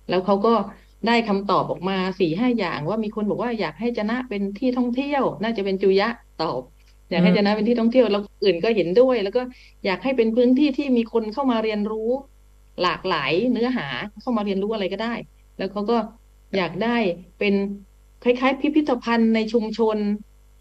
[0.09, 0.53] แล้วเขาก็
[1.05, 6.61] ได้คำตอบออกมาสี่ห้าอย่างว่ามีคนบอกว่าอยากให้จะนะเป็นที่ท่องเที่ยว น่าจะเป็นจุยะตอบ
[7.09, 9.41] อยากให้จะนะเป็นที่ท่องเที่ยวแล้วอื่นก็เห็นด้วย แล้วก็
[9.85, 12.09] อยากให้เป็นพื้นที่ที่มีคนเข้ามาเรียนรู้
[12.81, 13.87] หลากหลายเนื้อหา
[14.21, 15.13] เข้ามาเรียนรู้อะไรก็ได้
[15.57, 15.97] แล้วเขาก็
[16.57, 16.97] อยากได้
[17.37, 17.53] เป็น
[18.21, 19.97] คล้ายๆ พิพิธภัณฑ์ในชุมชน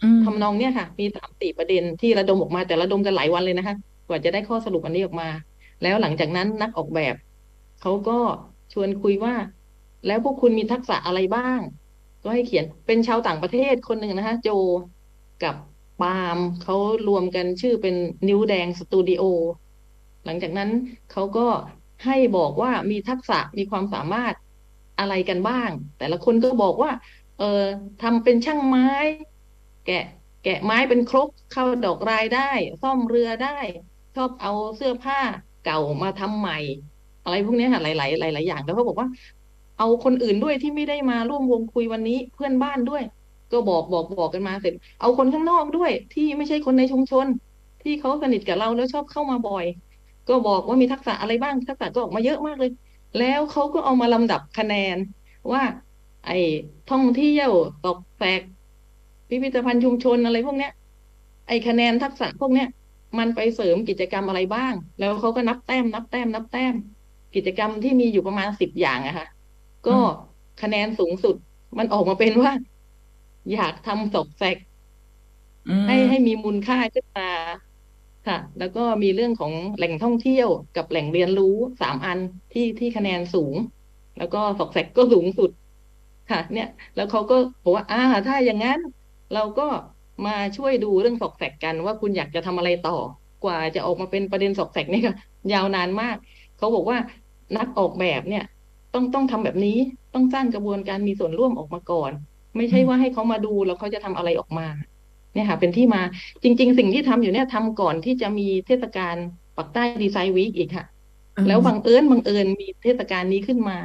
[0.02, 3.74] อืมทำนองเนี้ยค่ะ มีสามสี่ประเด็นที่ระดมออกมาแต่ระดมกันหลายวันเลยนะคะ
[4.06, 5.28] กว่าจะได้ข้อสรุปอันนี้ออกมา
[5.82, 7.14] แล้วหลังจากนั้นนักออกแบบ
[7.80, 8.12] เขาก็
[8.72, 9.34] ชวนคุยว่า
[10.06, 11.60] แล้วพวกคุณมีทักษะอะไรบ้าง
[12.22, 14.48] ก็ให้เขียนเป็นชาวต่างประเทศคนหนึ่งนะคะโจ
[15.42, 15.54] กับ
[16.00, 16.74] ปาล์มเขา
[17.08, 17.94] รวมกันชื่อเป็น
[18.28, 19.22] นิ้วแดงสตูดิโอ
[20.24, 20.70] หลังจากนั้น
[21.10, 21.46] เขาก็
[22.04, 24.34] ให้บอกว่ามีทักษะมีความสามารถ
[24.98, 26.92] อะไรกันบ้าง แต่ละคนก็บอกว่า
[27.38, 27.44] เออ
[28.02, 28.86] ทำเป็นช่างไม้
[29.84, 30.04] แกะ
[30.42, 32.40] แกะไม้เป็นครกเข้าดอกรายได้
[32.82, 33.58] ซ่อมเรือได้
[34.14, 35.18] ชอบเอาเสื้อผ้า
[35.62, 36.58] เก่ามาทำใหม่
[37.22, 39.08] อะไรพวกนี้ค่ะหลาย ๆ หลาย ๆ อย่างแล้วเขาบอกว่า
[39.82, 43.02] เอาคนอื่นด้วยที่ไม่ได้มาร่วมวงคุยวันนี้เพื่อนบ้านด้วย
[43.52, 47.26] ก็บอกบอกบอกกันมาเสร็จ เอาคนข้างนอกด้วย ที่ไม่ใช่คนในชุมชน
[47.82, 49.64] ที่เขาสนิทกับเราแล้วชอบเข้ามาบ่อย
[50.28, 52.70] ก็บอกว่ามีทักษะอะไรบ้างทักษะก็ออกมาเยอะมากเลย
[53.18, 54.96] แล้วเขาก็เอามาลำดับคะแนน
[55.52, 55.62] ว่า
[56.26, 56.38] ไอ้
[56.90, 57.50] ท่องเที่ยว
[57.86, 58.42] ตกแตก
[59.28, 60.72] พิพิธภัณฑ์ชุมชนอะไรพวกเนี้ย
[61.48, 62.68] ไอ้คะแนนทักษะพวกเนี้ย
[63.18, 66.74] มันไปเสริมกิจกรรมอะไรบ้าง แล้วเขาก็นับแต้มนับแต้มนับแต้ม
[67.34, 69.26] กิจกรรมที่มีอยู่ประมาณสิบอย่างอะค่ะ
[69.84, 69.92] ก็
[70.58, 71.36] คะแนนสูงสุด
[71.78, 72.52] มันออกมาเป็นว่า
[73.50, 74.56] อยากทำสอกแซก
[75.66, 77.24] อืมให้ให้มีมูลค่าขึ้นมา
[78.26, 81.46] ค่ะ แล้วก็มีเรื่องของแหล่งท่องเที่ยวกับแหล่งเรียนรู้
[81.80, 82.18] สามอัน
[82.52, 83.56] ที่ที่คะแนนสูง
[84.16, 85.50] แล้วก็สอกแซกก็สูงสุด
[86.28, 88.80] ค่ะ เนี่ย แล้วเขาก็บอกว่าอ่า ถ้าอย่างนั้น
[89.32, 89.62] เราก็
[90.24, 92.92] มาช่วยดูเรื่องสอกแซกกันว่าคุณอยากจะทำอะไรต่อ
[93.40, 95.14] กว่าจะออกมาเป็นประเด็นสอกแซกนี่ค่ะ
[95.52, 96.16] ยาวนานมาก
[96.56, 96.98] เขาบอกว่า
[97.56, 98.42] นักออกแบบเนี่ย
[98.94, 99.76] ต้องต้องทำแบบนี้
[100.14, 102.12] ต้องสร้างกระบวนการมีส่วนร่วมออกมาก่อน
[102.56, 104.66] ไม่ใช่ว่าให้เขามาดูแล้วเขาจะทำอะไรออกมา
[105.34, 106.02] เนี่ยค่ะ เป็นที่มา
[106.42, 109.16] จริง ๆ สิ่งที่ทำอยู่เนี่ยทำก่อนที่จะมีเทศกาล
[109.56, 110.86] ปักษ์ใต้ Design Week อีกค่ะ
[111.46, 113.78] แล้วบังเอิญบังเอิญมีเทศกาลนี้ขึ้นมา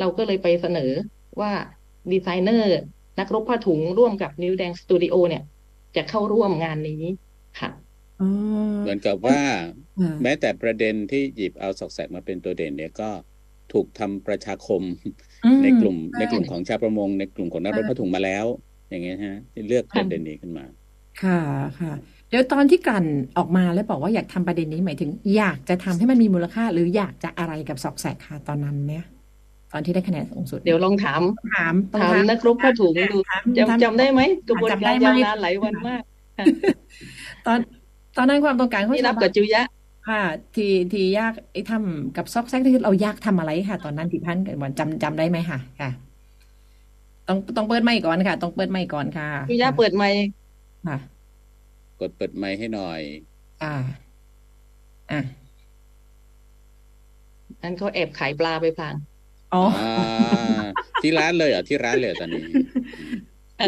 [0.00, 0.92] เราก็เลยไปเสนอ
[1.40, 1.52] ว่า
[2.12, 2.74] ดีไซเนอร์
[3.18, 5.42] นักรบผ้าถุงร่วมกับนิวแดงสตูดิโอเนี่ย
[5.96, 7.02] จะเข้าร่วมงานนี้
[7.60, 7.70] ค่ะ
[8.20, 8.28] อ๋อ
[8.82, 9.40] เหมือนกับว่า
[9.98, 13.10] อ่า แม้แต่ประเด็นที่หยิบเอาสอกแสกมาเป็นตัวเด่นเนี่ยก็
[13.72, 14.82] ถูกทำประชาคม
[15.44, 18.44] อืมในกลุ่มใช่ในกลุ่มของชาวประมง ในกลุ่มของนักรบใช่ผ้าถุงมาแล้ว
[18.90, 20.64] อย่างเงี้ยฮะที่เลือกประเด็นนี้ขึ้นมา
[21.22, 21.40] ค่ะ
[21.80, 21.92] ค่ะ
[22.30, 23.04] เดี๋ยวตอนที่กลั่น
[23.38, 29.04] ออกมาแล้วบอกว่าอยากทำประเด็นนี้หมายถึง อยากจะทำให้มันมีมูลค่า หรืออยากจะอะไรกับสอกแสกค่ะตอนนั้นเนี่ย
[29.72, 31.20] ตอนที่ได้คะแนนสูงสุด เดี๋ยวลองถาม
[31.54, 36.02] ถามต้องถามนักรบผ้าถุงดูถามจำจำได้ไหมกระบวนจำการได้ไหมยาวนานหลายวันมาก
[37.46, 37.58] ตอน
[38.16, 39.62] ตอนนั้นความต้องการของที่รับชาวกับจุยะ
[40.08, 40.22] ค่ะ
[40.54, 45.90] ทีทียากไอ้ทำกับซอกแซกที่เรายากทำอะไรค่ะ ตอนนั้นที่พันกันวันจำจำได้ไหมค่ะ ค่ะ
[47.28, 50.20] ต้องต้องเปิดไมค์ก่อนค่ะ ต้องเปิดไมค์ก่อนค่ะจุยะเปิดไมค์
[50.86, 50.98] ค่ะ
[52.00, 53.00] กดเปิดไมค์ให้หน่อย
[53.62, 53.74] อ่า
[55.12, 55.20] อะ
[57.62, 58.94] นั้นเขาแอบขายปลาไปพลาง
[59.54, 60.66] อ๋ออ่า
[61.02, 62.42] ที่ร้านเลยเหรอที่ร้านเลยเหรอตอนนี้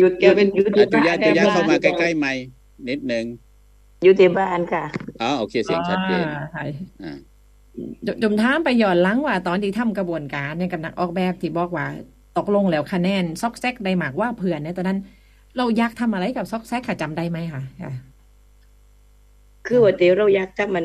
[0.00, 2.42] หยุดแกเป็นหยุดอะจุยาจุยาบ้นเข้ามาใกล้ๆไมค์
[2.88, 3.24] นิดนึง
[4.02, 4.84] อยู่ที่บ้านค่ะ
[5.22, 6.64] อ๋อโอเคเสียงชัดเจนอ่าค่ะ
[7.02, 7.18] อ่า
[8.06, 11.86] จจมถามไปย้อนหลังว่า ตอนที่ทำกระบวนการเนี่ยกับนักออกแบบที่บอกว่า
[12.38, 14.98] ตกลงแล้วคะแนนซอกแซกได้มากว่าเพื่อนเนี่ยตอนนั้น
[15.56, 17.92] เราอยากทำอะไรกับซอกแซกค่ะจำได้ไหมคะค่ะ
[19.66, 20.84] คือว่าเดี๋ยวเราอยากถ้ามัน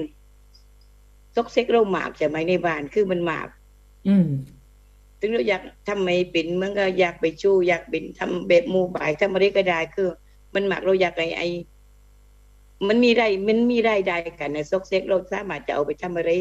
[1.36, 3.48] ซอกเซ็กเราหมากจะไหมในบ้านคือมันหมาก
[4.08, 4.28] อืม
[5.20, 10.10] ถึงเราอยากทำไม่เป็นมันก็อยากไปชู้อยากเป็นทำแบบหมูบายทำอะไรก็ได้คือ
[10.54, 11.48] มันหมากเราอยากไอ้ไอ้
[12.88, 16.32] มันมีได้มันมีได้ได้กันนะซอกเซ็กเราสามารถจะเอาไปทำอะไร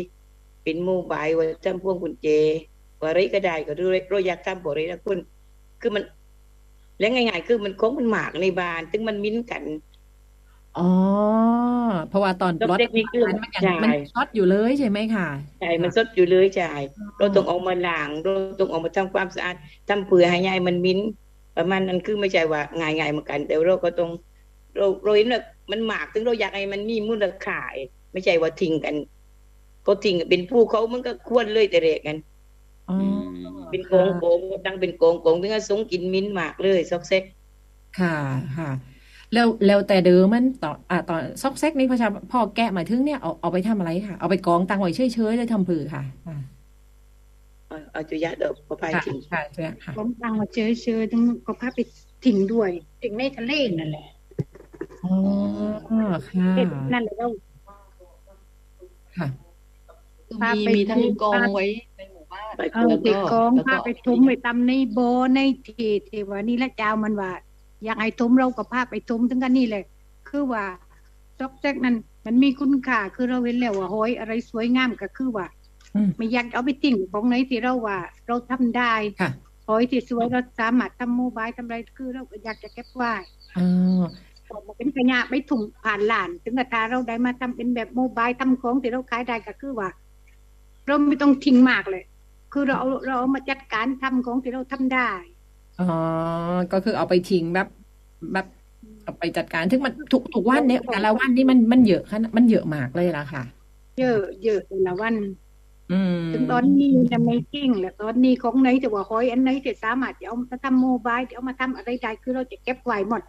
[0.62, 2.29] เป็นหมูบายว่าทำพวงกุญแจ
[3.00, 5.18] ว่าอะไรก็ได้ก็ด้วยเราอยากทำบ่อะไรนะคุณ
[5.81, 6.03] คือมัน
[6.98, 9.64] แล้วง่ายๆคือมันคงมันหมากในบ้านถึงมันมิ้นกัน
[10.79, 10.88] อ๋อ
[12.09, 15.29] เพราะว่าตอนซอกรถเซ็กนี่คือมันยังใช่มันช็อตอยู่เลยใช่ไหมค่ะ
[15.61, 16.70] ใช่มันสดอยู่เลยใช่
[17.18, 19.57] เราต้องเออกมาล้างเราต้องเออกมาทำความสะอาด
[19.88, 20.98] ทำเปลือยให้ยายมันมิ้น
[21.57, 24.11] ประมาณนั้นคือไม่ใช่ว่าง่ายๆเหมือนกัน แต่เราก็ต้อง
[24.76, 27.61] เราเราเห็นว่า มันหมากถึงเราอยากให้มันมีมูลค่า
[28.12, 28.94] ไม่ใช่ว่าทิ้งกัน
[29.87, 32.18] ก็ทิ้งเป็นผู้เขามันก็ควรเลยแต่เด็กกัน
[32.88, 32.96] อ๋อ
[33.70, 37.22] เป็นโกงโกงตั้งเป็นโกงโกงถึงก็สงกินมิ้นหมากเลยซอกเซ็ก
[38.00, 38.16] ค่ะ
[38.59, 38.70] ค่ะ
[39.33, 46.37] แล้วแล้วแต่เดิมมันต่ออ่าตอนซอกแซกนี่พระชาพ่อแกะมาถึงเนี่ยเอาเอาไปทำอะไรค่ะ เอาไปกองตังไว้เฉยๆเลยทำผือค่ะอ่า
[47.68, 51.78] เอาเอาจุยะเดอกประพายค่ะทิ้งค่ะใช่ค่ะผมตังมาเจอเจอทั้งก็พาไป
[52.24, 52.70] ทิ้งด้วย
[53.02, 54.09] ทิ้งในทะเลนั่นแหละ
[55.04, 55.12] อ๋อ
[55.88, 57.26] ค่ะเฮ็ดนั่นแหละเรา
[59.16, 59.26] ค่ะ
[60.26, 67.32] คือพามีไปมีทั้งที่กองบ้านไว้ในหมู่บ้านไปเอาแล้วไปก็กองแล้วก็พาไปทุมไปตำในบ่อในที่ที่ว่านี่ละเจ้ามันว่า
[67.84, 69.84] อยากให้ทุมเราก็พาไปทุมถึงกันนี่แหละ
[70.28, 70.64] คือว่า
[71.38, 75.46] ซอกแซกนั้นมันมีคุณค่าคือเราเห็นแล้วว่าโห้ยอะไรสวยงามก็คือว่า
[75.94, 79.30] อืมไม่อยากเอาไปทิ้งของไหนที่เราว่า เราทำได้ค่ะ
[79.64, 83.12] โห้ยที่สวยเราสามารถทำโมบายทำอะไรคือเราก็อยากจะเก็บไว้
[83.58, 83.66] อ๋
[84.00, 84.02] อ
[84.52, 89.88] ออกมาเป็นขยะไม่ถุงผ่านหลาน ถึงกระทาเราได้มาทำเป็นแบบโมบายทำของที่เราขายได้ก็คือว่า
[90.86, 92.02] เราไม่ต้องทิ้งมากเลย
[92.52, 95.10] คือเราเอาเราเอามาจัดการทำของที่เราทำได้
[95.80, 95.90] อ๋อ
[96.72, 97.68] ก็คือเอาไปทิ้งแบบ
[98.32, 98.46] แบบ
[99.04, 103.42] เอาไปจัดการถึงมันทุกทุกวันเนี่ยแต่ละวันนี่มันมันเยอะขนาดมันเยอะมากเลยละค่ะ
[103.98, 105.14] เยอะ เยอะแต่ละวัน
[105.92, 113.22] อืมถึงตอนนี้จะไม่จริงแล้วตอนนี้ของไหนจะว่าหอยอันไหนจะสามารถจะเอามาทำโมบายจะเอามาทำอะไรได้คือเราจะเก็บไว้หมด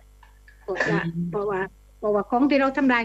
[0.79, 1.59] เพราะว่าเพราะว่า
[1.97, 2.99] เพราะว่าของที่เราทำได้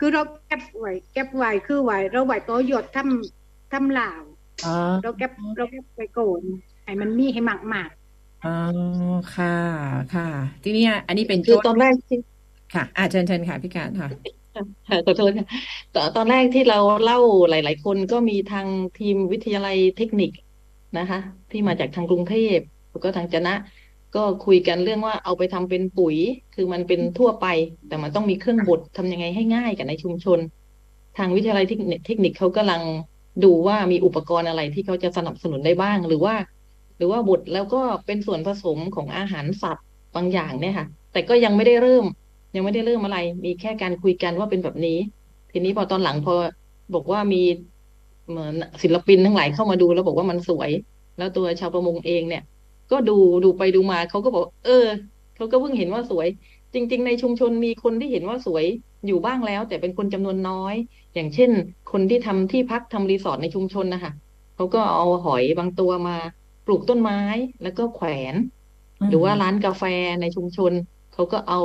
[0.00, 4.22] คือเราเก็บไว้เก็บไว้คือไว้เราไว้ตัวหยดทำทำลาว
[4.66, 6.42] อ๋อเราเก็บเราเก็บไว้โกน
[6.84, 7.90] ให้มันมีให้มากมาก
[8.44, 8.54] อ๋อ
[9.36, 9.56] ค่ะ
[10.14, 10.28] ค่ะ
[10.64, 12.18] ทีเนี้ยอันนี้เป็นคือโจทย์ตอนแรกที่
[12.74, 14.08] ค่ะอ่าเชิญเชิญค่ะพี่การค่ะ
[14.88, 15.46] ค่ะขอโทษค่ะ
[15.94, 17.18] ตอนตอนแรกที่เราเล่า
[17.50, 18.66] หลาย ๆ คนก็มีทาง
[18.98, 20.30] ทีมวิทยาลัยเทคนิค
[20.98, 21.18] นะคะ
[21.50, 22.58] ที่มาจากทางกรุงเทพ
[22.90, 23.54] แล้วก็ทางจะนะ
[24.16, 26.16] ก็คุยกันเรื่องว่าเอาไปทำเป็นปุ๋ย
[26.54, 27.46] คือมันเป็นทั่วไป
[27.88, 30.38] แต่มันต้องมีเครื่องบดทำยังไงให้ง่ายกับในชุมชน
[31.18, 32.82] ทางวิทยาลัยเทคนิคเทคนิคเขากำลัง
[33.44, 36.34] ดูว่ามีอุปกรณ์อะไรที่เขาจะสนับสนุนได้บ้าง หรือว่า
[36.98, 42.04] หรือว่าบดแล้วก็เป็นส่วนผสมของอาหารสัตว์บางอย่างเนี่ยค่ะ แต่ก็ยังไม่ได้เริ่ม
[42.54, 44.98] ยังไม่ได้เริ่มอะไร มีแค่การคุยกันว่าเป็นแบบนี้
[45.52, 46.34] ทีนี้พอตอนหลังพอ
[46.94, 47.42] บอกว่ามี
[48.28, 50.70] เหมือนศิลปินทั้งหลายเข้ามาดูแล้วบอกว่ามันสวย
[51.18, 52.42] แล้วตัวชาวประมงเองเนี่ย
[52.90, 54.86] ก็ดูดูไปดูมาเขาก็บอก เออ
[55.36, 56.28] เขาก็เพิ่งเห็นว่าสวย
[56.74, 58.64] จริง ๆ ในชุมชนมีคนที่เห็นว่าสวย
[59.06, 60.74] อยู่บ้างแล้ว แต่เป็นคนจำนวนน้อย
[61.14, 61.50] อย่างเช่น
[61.92, 64.12] คนที่ทำที่พักทำรีสอร์ทในชุมชนนะคะ
[64.54, 66.16] เขาก็เอาหอยบางตัวมา
[66.66, 67.20] ปลูกต้นไม้
[67.62, 68.34] แล้วก็แขวน
[69.08, 69.84] หรือว่าร้านกาแฟ
[70.20, 70.72] ในชุมชน
[71.12, 71.60] เขาก็เอา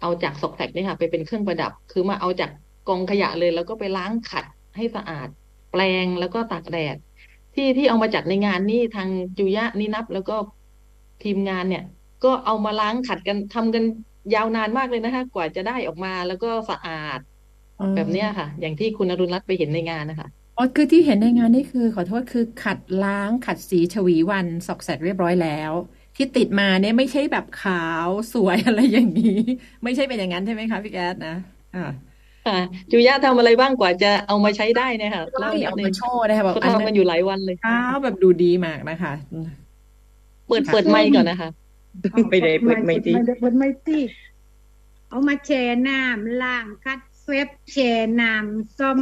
[0.00, 2.50] เอาจากซอกแซกเนี่ยค่ะ ไปเป็นเครื่องประดับ คือมาเอาจาก
[2.88, 4.44] กองขยะเลย แล้วก็ไปล้างขัด
[4.76, 5.28] ให้สะอาด
[5.72, 6.96] แปลงแล้วก็ตากแดด
[7.54, 9.08] ที่ที่เอามาจัดในงานนี่ทาง
[9.38, 10.36] จุยะนินับแล้วก็
[11.22, 11.82] ทีมงานเนี่ย
[12.22, 13.84] ก็เอามาล้างขัดกันทำกัน
[14.34, 17.18] ยาวนานมากเลยนะคะกว่าจะได้ออกมาแล้วก็สะอาด
[17.78, 25.72] อ๋อแบบเนี้ยค่ะ อย่างที่คุณอรุณรัตน์ไปเห็นในงานนะคะอ๋อคือที่เห็นในงานนี่คือขอโทษคือขัดล้างขัดสีฉวีวันสอกแสดเรียบร้อยแล้ว
[26.16, 27.72] ที่ติดมาเนี่ยไม่ใช่แบบขา
[28.08, 29.24] วสวยอะไรอย่างนี้
[29.84, 31.30] ไม่ใช่เป็นอย่างนั้นใช่ไหมคะพี่แก๊สนะ
[31.72, 31.80] อ่า
[32.44, 32.54] ค่ะ
[32.90, 41.50] จุยะทำอะไรบ้างกว่าจะเอามาใช้ได้เนี่ยค่ะก็เล่าที่นิดเอานึมางโชว์นะคะแบบเขาอันทำนั้กันนอยู่หลายวันเลยขาวแบบดูดีมากนะคะเปิดเปิดไมค์ก่อนนะคะ
[42.30, 43.98] ไม่ได้เปิดไม่ดีไม่ได้เปิดไม่ตี
[45.08, 48.98] เอามาแช่น้ำล้างคัดเฟบแช่น้ำส้ม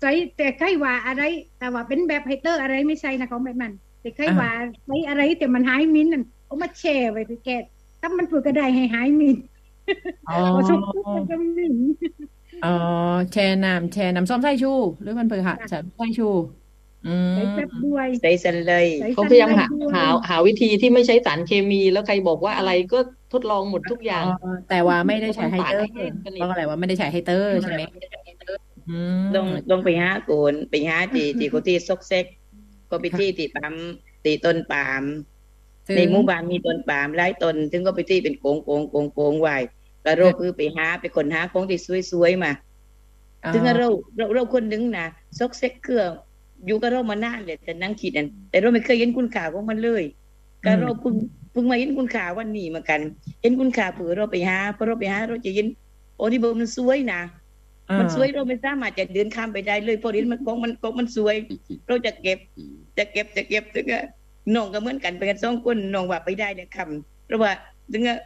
[0.00, 1.22] ใส่แต่ใครว่าอะไร
[1.58, 4.50] แต่ว่าเป็นแบบไฮเตอร์อะไรไม่ใช่นะของแบบมัน แต่ใครว่า
[4.84, 7.48] ใช้อะไรแต่มันหายมินนั่นเอามาแช่ไว้พี่แก
[8.00, 9.36] ถ้ามันฝึกก็ได้ให้หายมิน
[10.28, 11.74] อ๋อพอสุกปุ๊บมันก็มิน
[12.64, 12.68] อ๋อ
[13.32, 16.46] แช่น้ำแช่น้ำส้มสายชู หรือมันเปิดค่ะใส่สายชูอืม
[17.34, 22.98] ใส่แฟบด้วยใส่สันเลยใส่เขาพยายามหาสันด้วยหาหาวิธีที่ไม่ใช้สารเคมีแล้วใครบอกว่าอะไรก็
[23.32, 27.82] ทดลองหมดทุกอย่างอ๋อแต่ว่าไม่ได้ใช้ไฮเตอร์ต้องปาดให้แห้งสนิทเพราะอะไรว่าไม่ได้ใช้ไฮเตอร์ใช่ไหม
[28.90, 32.26] อืมต้องต้องไปหาโกนไปหาตีตีเขาที่ซอกเซ็ก
[32.90, 33.74] ก็ไปที่ตีปั๊ม
[34.24, 35.02] ตีต้นปาล์ม
[35.86, 39.56] ซึ่งในหมู่บ้านมีต้นปาล์มหลายต้นถึงก็ไปที่เป็นโกงโกงโกงโกงไว้
[40.04, 41.78] ก็เราคือไปหาไปคนหาของที่
[42.10, 42.52] สวยๆมา
[43.44, 45.06] อ๋อถึงเราเราเราคนหนึงนะ
[45.38, 46.10] ซอกเซ็กเครื่อง
[46.66, 50.02] อยู่กับเรามานานเลยแต่นั่งคิดนั่นแต่เราไม่เคยเห็นคุณค่าของมันเลย
[50.64, 51.14] ก็เราเพิ่ง
[51.52, 53.00] เพิ่งมาเห็นคุณค่าวันนี้เหมือนกัน
[53.42, 55.66] เห็นคุณค่าเผื่อเราไปหาพอเราไปหาเราจะเห็น
[56.16, 57.20] โอ้ที่บอกมันสวยนะ
[57.98, 61.34] มันสวยเราไม่สามารถจะเดินข้ามไปได้เลยเพราะเห็นมันของมันของมันสวย
[61.86, 62.38] เราจะเก็บ
[62.98, 64.04] จะเก็บจะเก็บถึงอะ
[64.54, 67.52] น้องก็เหมือนกันเป็นกันสองคนน้องว่าไปได้เนี่ยคำเพราะว่า
[67.92, 68.18] ถึงอะ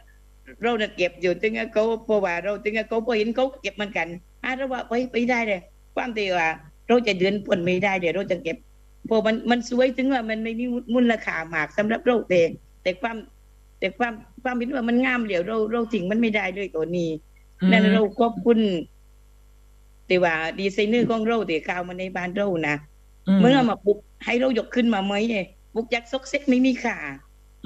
[0.61, 4.07] เราเนี่ยเก็บอยู่ถึงอะเขาเพราะว่าเราถึงอะเขาพอเห็นเขาเก็บเหมือนกัน
[4.43, 5.61] อะเราว่าไปไปได้เลย
[5.95, 6.49] ความที่ว่า
[6.91, 8.57] เราจะเดินพ้นไม่ได้เดี๋ยวเราจะเก็บ
[9.05, 12.41] เพราะมันมันสวยถึงว่ามันไม่มีมูลค่ามากสำหรับเราแต่
[12.83, 13.17] แต่ความ
[13.79, 17.09] แต่ความความเห็นว่ามันงามเดี๋ยวเราเราทิ้งมันไม่ได้เลยตัวนี้
[17.71, 18.59] นั่นเราขอบคุณ
[20.07, 22.75] แต่ว่าดีไซเนอร์ของเราแต่ข่าวมาในบ้านเรานะ
[23.39, 26.97] เมื่อเอามาปลุกให้เรายกขึ้นมาไหมเนี่ยปลุกยักษ์ซอกเซ็กไม่มีค่า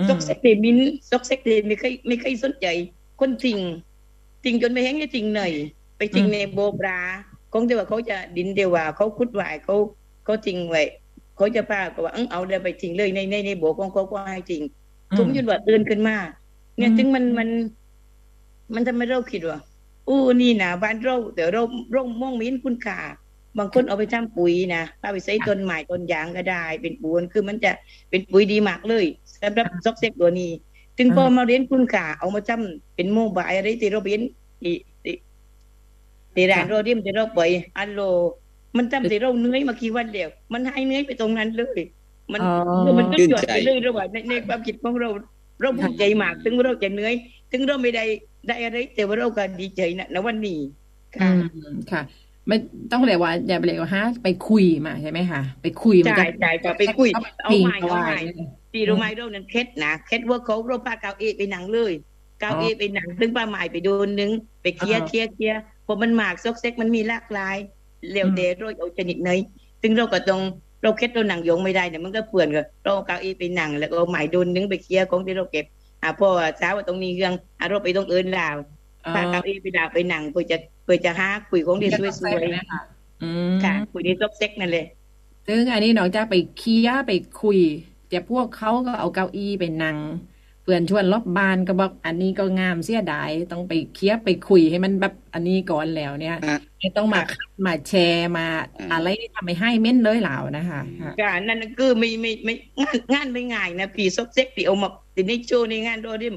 [0.07, 0.77] ซอกเซ็กเดมิน
[1.09, 2.67] ซอกเซ็กเดไม่เคยไม่เคยสนใจ
[3.19, 3.57] คนจริง
[4.43, 5.53] จริงจนไม่แห้งจะจริงหน่อย
[5.97, 6.99] ไปจริงในโบปลา
[7.57, 9.75] คงแต่ว่าเขาจะดินเดียวว่าเขาคุดไว้เขา
[10.25, 10.83] เขาจริงไว้
[11.35, 14.61] เขาจะพาก็ว่าเออเอาเดี๋ยวไปจริงเลยในในในโบของเขาก็ให้จริง
[15.17, 16.17] ผมยุดว่าเตือนขึ้นมา
[16.77, 17.49] เนี่ยถึงมันมัน
[18.73, 19.59] มันทำให้เราคิดว่า
[20.07, 22.99] อู้นี่นะบ้านเราเดี๋ยวเราเรามองไม่เห็นคุณค่า
[23.57, 27.71] บางคนเอาไปทำปุ๋ยนะเอาไปใส่ต้นไม้ต้นยางก็ได้ เป็นปูนคือมันจะ
[28.09, 29.05] เป็นปุ๋ยดีมากเลย
[29.41, 30.51] สำหรับซอกเซ็กตัวนี้
[30.97, 34.21] ถึงพอมาเรียนคุณค่าเอามาจำเป็นโมบายอะไรที่เราเรียน
[36.35, 37.39] ที่ที่ที่ร้านเราเรียนที่เราไป
[37.77, 37.99] อันโล
[38.77, 41.79] มันจำที่เราเหนื่อยมากี่วันเดียว มันให้เหนื่อยไปตรงนั้นเลย
[42.33, 42.47] มันอ๋อ
[42.99, 45.09] มันก็ชื่นหยอดใจไปเลยระหว่างในในความคิดของเรา
[45.61, 47.13] เราภูมิใจมากถึงเราจะเหนื่อย
[47.51, 48.03] ถึงเราไม่ได้
[48.47, 50.59] ได้อะไร แต่ว่าเราก็ดีใจนะในวันนี้
[51.19, 51.41] อืค่ะม
[51.91, 52.01] ค่ะ
[52.47, 52.55] ไม่
[52.91, 57.09] ต้องเรียกว่าอย่าไปเรียกว่าฮะไปคุยมาใช่ไหมคะไปคุยมันจะใช่ใช่ค่ะไปคุย
[57.41, 58.19] เอาปีใหม่เอาเอาไว้ใหม่
[58.73, 61.93] ตีรู้ไหมเรานั้นเคสนะเคสว่าเขาเราพาเกาเอไปหนังเลย
[62.39, 67.57] เกาเอไปหนังซึ่งป้าหมายไปโดนนึงไปเคลียร์อ่าเคลียร์เคลียร์เพราะมันหมากซอกเซ็กมันมีหลากหลาย
[68.13, 69.29] เร็วอืมเดโรยเอาชนิดไหน
[69.81, 70.41] ซึ่งเราก็ต้อง
[70.83, 75.65] เราเคสเราหนังโยงไม่ได้เนี่ยมันก็เปื่อนก็เราเอาเกาเอไปหนังแล้วก็เอาหมายโดนนึงไปเคลียร์ของที่เราเก็บ
[76.01, 78.55] อ่าพอเช้าว่าตรงนี้เรื่องอ่าเราไปต้องเอินลาว
[79.15, 82.81] พาเกาเอไปดาวไปหนังเพื่อจะเพื่อจะหาคุยของที่สวยนะคะ
[83.23, 84.85] อืมๆค่ะคุยในซอกเซ็กนั่นเลย
[85.47, 87.59] ซึ่งอันนี้นอกจากไปเคลียร์ไปคุย
[88.09, 89.97] แต่พวกเขาก็เอาเก้าอี้ไปนั่ง
[90.65, 98.45] เพื่อนชวนรอบบานก็บอกอันนี้ก็งามเสียดายต้องไปเคลียร์ไปคุยให้มันแบบอันนี้ก่อนแล้วเนี่ยอะไม่ต้องมาคัดมาแชร์มา
[98.79, 106.35] อ่าอะไรที่ทำให้ให้เม่นเลยเหล่านะคะค่ะการนั่นน่ะคือไม่ไม่ไม่งานงานไม่ง่ายนะพี่ซอกเซ็กที่เอามาติดในโชว์ในงานโดดิม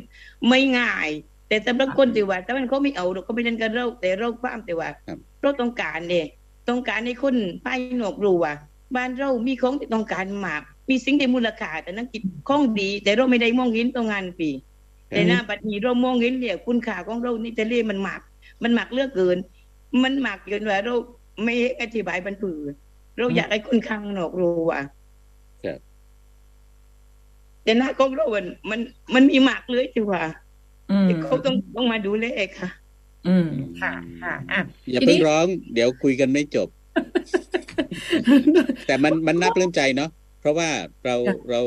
[0.49, 1.09] ไม่ง่าย
[1.49, 6.27] แต่สำหรับคนที่ว่าถ้ามันเขาไม่เอาเราก็ไม่เล่นกันเราแต่เราความแต่ว่าครับเราต้องการเนี่ย
[6.69, 8.55] ต้องการให้คนภายนอกรู้ว่า
[8.97, 14.51] บ้านเรามีของที่ต้องการมาก มีสิ่งที่มูลค่าแต่นักกิจของดี แต่เราไม่ได้มองเห็นตรงงานปี
[15.09, 18.21] แต่หน้าบัดนี้เรามองเห็นเนี่ยคุณค่าของเรานี่ทะเลมันมาก
[18.63, 19.39] มันมากเหลือกเกิน
[20.03, 20.95] มันมากเกินว่าเรา
[21.45, 22.59] ไม่อธิบายบรรพือ
[23.17, 24.81] เราอยากให้คนข้างนอกรู้ว่า
[25.65, 25.79] ครับ
[27.65, 28.81] แต่หน้าของเรามันมัน
[29.15, 30.23] มันมีมากเลยที่ว่า
[30.91, 32.27] อืมเขาต้องต้องมาดูแล
[32.59, 32.69] ค่ะ
[33.29, 33.49] อืม
[33.81, 36.69] ค่ะค่ะอะอย่าทีเพิ่นี้งร้อง เดี๋ยวคุยกันไม่จบ
[38.87, 40.71] แต่มันมันน่าปลื้มใจเนาะ เพราะว่า
[41.05, 41.63] เราค่ะเรา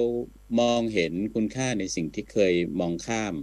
[0.61, 3.33] มองเห็นคุณค่าในสิ่งที่เคยมองข้าม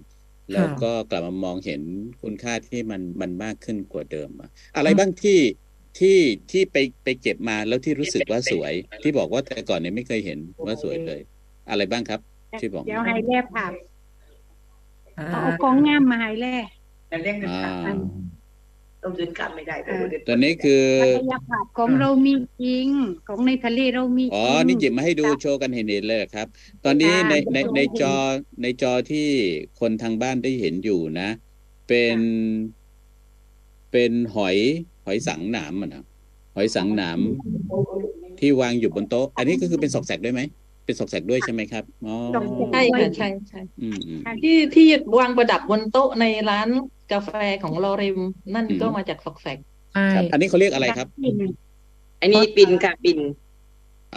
[0.53, 1.83] แล้วก็กลับมามองเห็น
[2.23, 5.41] คุณค่าที่มันมันมากขึ้นกว่าเดิมอะอะไรบ้างที่
[5.99, 6.19] ที่
[6.51, 11.21] ที่ไปไปเก็บมาแล้วที่รู้สึกว่าสวย ที่บอกว่าแต่ก่อนเนี่ยไม่เคยเห็นว่าสวยเลย
[11.71, 12.21] อะไรบ้างครับ
[12.61, 13.67] ที่บอกเดี๋ยวให้แล่ผ่า
[15.19, 16.57] อ่าเอาของงามมาให้แล่
[17.09, 17.97] แต่เรื่องเงินอ่ากลับ
[19.03, 22.89] ต้องเดินกลับไม่ได้แต่เราเดินตัวนี้คือศักยภาพของเรามีจริง
[23.29, 26.47] ของในทะเลเรามีจอ๋อริงนี่หยิบมาให้ดูโชว์กันเห็นๆเลยครับ
[26.85, 28.15] ตอนนี้ค่ะในในในโชว์ให้จอ
[28.63, 29.29] ในจอที่
[29.81, 31.29] คนทางบ้านได้เห็นอยู่นะ
[31.89, 32.19] เป็น
[33.93, 34.57] เป็นหอย
[35.05, 36.05] หอยสังหนามอะนะ
[36.55, 37.21] หอยสังหนาม
[38.39, 40.41] ที่วางอยู่บนโต๊ะ อันนี้ก็คือเป็นศอกแสกด้วยไหม
[40.89, 42.15] เป็นศอกแสกด้วยใช่ไหมครับอ๋อ
[42.73, 44.87] ใช่ค่ะใช่ใช่อืมอืมที่ที่
[45.19, 46.69] วางประดับบนโต๊ะในร้าน
[47.13, 47.31] กาแฟ
[47.63, 48.19] ของลอเรม
[48.55, 49.59] นั่นอืมก็มาจากซอกแซก
[49.95, 51.09] ใช่ครับอันนี้เขาเรียกอะไรครับ
[52.21, 53.19] อันนี้ปิ่นค่ะปิ่น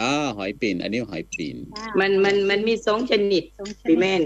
[0.00, 1.56] อ๋อหอยปีนอันนี้หอยปีน
[2.00, 4.22] มันมันมันมีสองชนิดสองชนิดพี่แม่น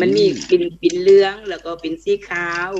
[0.00, 2.70] มันมีปิ่นปิ่นเหลืองแล้วก็ปิ่นสีขาว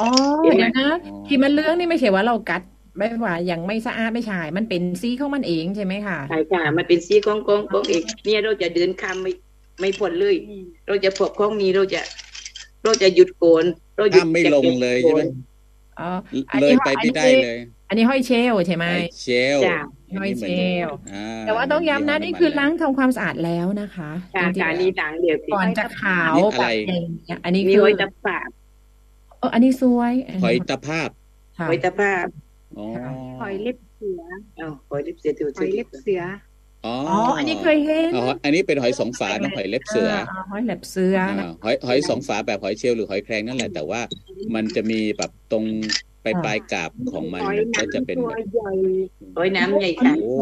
[0.00, 0.08] อ๋อ
[0.42, 2.62] เห็นไหมเดี๋ยวนะอ๋อที่มันเรื่องนี่ไม่ใช่ว่าเรากัด
[2.96, 9.32] ไม่ว่ายังไม่สะอาดไม่ใช่มันเป็นสีของมันเองใช่ไหมคะใช่ค่ะ มันเป็นสีของของของเอกเนี่ยเราจะเดินคำไม่
[9.80, 10.36] ไม่พ้นเลย
[10.86, 12.00] เราจะพบของนี้เราจะ
[12.84, 13.64] เราจะหยุดโกน
[13.96, 15.22] เราหยุดข้ามไม่ลงเลยใช่ไหม
[16.00, 16.10] อ๋อ
[16.50, 19.78] อันเลนี้ยไปไม่ได้เลย อันนี้ห้อยเชลลใช่ไหมไอเชลจ้ะ
[20.20, 20.44] ห้อยเช
[20.86, 28.48] ลอ่แต่ว่าต้องย้ำนะนี่คือล้างทำความสะอาดแล้วนะคะกาจริงการๆนี้ต่างเดียวสิก่อนจะขาวแบบอย่างเงี้ยอันนี้มีคือไว้ตะภาพ
[29.38, 31.10] เอออันนี้สวยหอยตะภาพ
[31.58, 32.43] ค่ะไว้ตะภาพอ๋อ
[33.40, 34.22] หอยเล็บเสือ
[34.56, 36.22] เอาหอยเล็บเสือตัวหอยเล็บเสือ
[36.86, 44.00] อ๋ออ๋อ อันนี้เคยเห็นอ๋ออันนี้เป็นหอยสองฝานะหอยเล็บเสือาหอยเล็บเสือนะอ่าหอยหอยสองฝาแบบหอยเชลล์หรือหอยแครงนั่นแหละ แต่ว่า
[44.54, 45.64] มันจะมีแบบตรง
[46.24, 48.70] ปลายปลายกาบของมันหอยก็จะน้ำเป็นตัวแบบใหญ่
[49.36, 50.32] หอยน้ำใหญ่ค่ะโอ้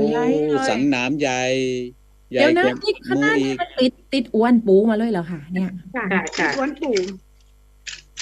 [0.69, 1.43] สังหน้ำใหญ่
[2.33, 6.97] ใหญ่เดี๋ยวนะกว่านี่ขหมูนาดอีนี้กมันติดติดอ้วนปูมาเลยเหรอคะเนี่ยค่ะค่ะค่ะอ้วนปู่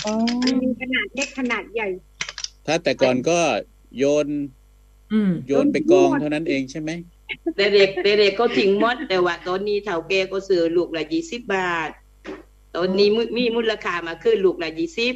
[0.04, 0.12] อ๋อ
[0.44, 1.88] มันมีขนาดเล็กขนาดใหญ่
[2.66, 3.38] ถ้าแต่ก่อนก็
[3.98, 4.26] โยน
[5.12, 6.90] อืมโยนไปกองเท่านั้นเองใช่ไหม
[7.56, 11.90] แต่เด็กแต่เด็กก็ทิ้งหมดแต่ว่า ตอนนี้เฒ่าแก่ก็ซื้อลูกละยี่สิบบาท
[12.76, 15.14] ตอนนี้มุมีมูลค่ามาขึ้นลูกละยี่สิบ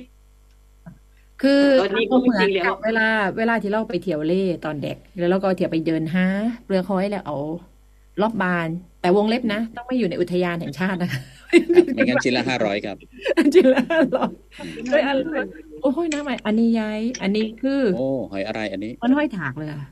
[1.42, 3.08] คือตอนนี้ก็เหมือนจริงๆแล้วกับเวลา
[3.38, 6.26] เวลาที่เราไปเที่ยวเล่ตอนเด็ก แล้วเราก็เที่ยวไปเดินหา
[6.64, 7.38] เปลือกหอยแล้วเอา
[8.22, 8.68] รอบบาน
[9.00, 11.20] แต่วงเล็บนะ ต้องไม่อยู่ในอุทยานแห่งชาตินะคะ
[11.94, 12.96] ไม่งั้นชิ้นละห้าร้อยครับ
[13.54, 14.26] จริงแล้วหรอ
[14.92, 15.16] ด้วยอัน
[15.82, 19.82] โอ้ยน้ำใหม่อันนี้ย้ายอันนี้คือ โอ้หอยอะไรอันนี้ มันห้อยถากเลยอะ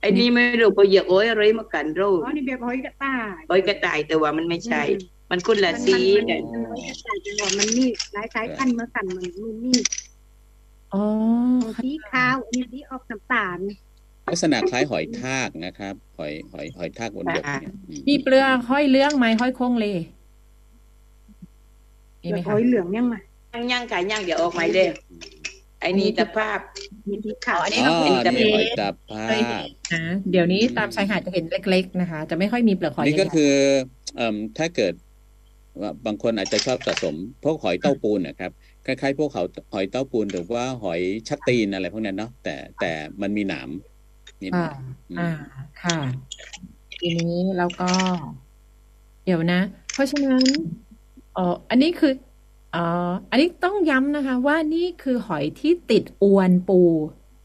[0.00, 4.82] ไอ้นี่ไม่รู้ไปเหยียบโอ้ยอะไรมากันเราอ๋อนี่แบบหอยกระต่ายโอ้ยกระต่ายแต่ว่ามันไม่ใช่
[5.30, 9.78] มันคนละสีมันแต่มันหอยกระต่ายจังหวะมันนี่หลายสายพันธุ์มากันมันมีนี่
[10.94, 11.04] อ๋อ
[11.82, 13.58] สีขาวอันนี้สีออกน้ำตาล
[14.28, 19.86] ลักษณะคล้ายหอยทากนะครับ หอยหอยหอยทากบนบกเนี่ยอืมมีเปลือกห้อยเลื้องไหมห้อยโค้งเล
[22.22, 23.14] มีแบไหมบหคะอยเหลืองยังไง
[23.54, 24.88] ย่างย่างค่ะย่างเดี๋ยวออกมาเลย
[25.80, 26.60] ไอ้นี่ตะภาพ
[27.08, 29.62] มีสีขาวอันนี้อ๋อเราเห็นนี่หอยตะภาเคยพเห็น
[29.94, 33.54] นะเดี๋ยวนี้ตามชายหาดจะเห็นเล็ก ๆ นะคะ จะไม่ค่อยมีเปลือกหอยนี่ก็ใหญ่คือ
[34.16, 34.94] เอ่มถ้าเกิด
[35.80, 38.50] ว่าบางคนอาจจะชอบสะสมพวกหอยเต้าปูนนะครับ
[38.86, 43.68] คล้ายๆพวกเขาหอยเต้าปูนหรือว่าหอยชักตีนอะไรพวกนั้นเนาะแต่แต่มันมีหนาม
[44.42, 44.74] นิดหอ่าน่อย
[45.10, 45.22] อืมอ่า
[45.76, 45.94] ค่ะ
[46.92, 47.84] ทีนี้แล้วก็
[49.24, 49.56] เดี๋ยวนะ
[49.92, 50.44] เพราะฉะนั้น
[51.32, 52.08] เอ๋ออันนี้คือ
[52.70, 52.78] เอ่อ
[53.30, 56.74] อันนี้ต้องย้ำนะคะ ว่านี่คือหอยที่ติดอวนปู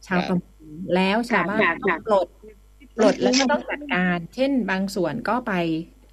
[0.08, 2.28] ชาวประมงแล้วชาวบ้านค่ะต้อค่ะงปลด
[2.96, 5.52] ปลดแล้วก็ต้องจัดการ เช่น บางส่วนก็ไป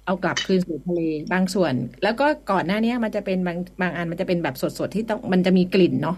[0.03, 0.99] เอากลับคืนสู่ทะเล
[1.31, 6.15] บางส่วน แล้วก็ก่อนหน้านี้มันจะเป็นบางบางอันมันจะเป็นแบบสดๆที่ต้องมันจะมีกลิ่นเนาะ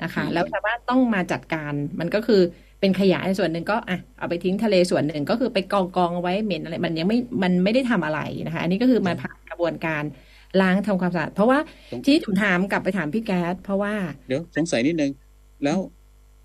[0.00, 2.36] นะคะ แล้วชาวบ้านต้องมาจัดการมันก็คือ
[2.82, 10.02] เป็นขยะในส่วนหนึ่งก็อะเอาไปทิ้งทะเลส่วนหนึ่งก็คือไปกองกองเอาไว้เหม็นอะไรมันยังไม่มันไม่ได้ทำอะไรนะคะ อันนี้ก็คือมาผ่านกระบวนการ
[10.60, 11.58] ล้างทำความสะอาดเพราะว่า
[12.06, 13.94] ที่ผมถามกลับไปถามพี่แก๊สเพราะว่า
[14.28, 15.10] เดี๋ยวสงสัยนิดนึง
[15.64, 15.78] แล้ว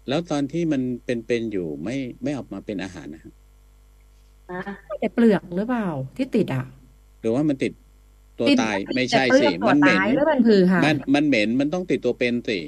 [0.10, 3.34] แล้วตอนที่มันเป็นๆอยู่ไม่ไม่ออกมาเป็นอาหารนะครับ
[5.00, 6.66] แต่เปลือกหรือเปล่าที่ติดอะ
[7.22, 7.74] หรือว่ามันติด
[8.40, 12.60] ตัวติดตายไม่ใช่แต่เปลืสิอกตัวมันเหม็นตายหรือมันคือค่ะมันมันเหม็นมันต้องติดตัวเป็นสิ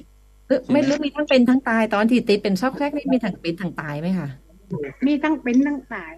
[0.49, 4.29] หรือไม่รู้มีทั้งเป็นทั้งตายตอนที่ติดเป็นซอกแซกนี่มีทั้งเป็นทั้งตายไหมคะ
[5.05, 6.13] มีทั้งเป็นทั้งตาย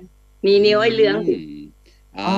[0.46, 1.60] มีนิ้วไอ้เหลืองอืม
[2.17, 2.34] อ่าอ๋อ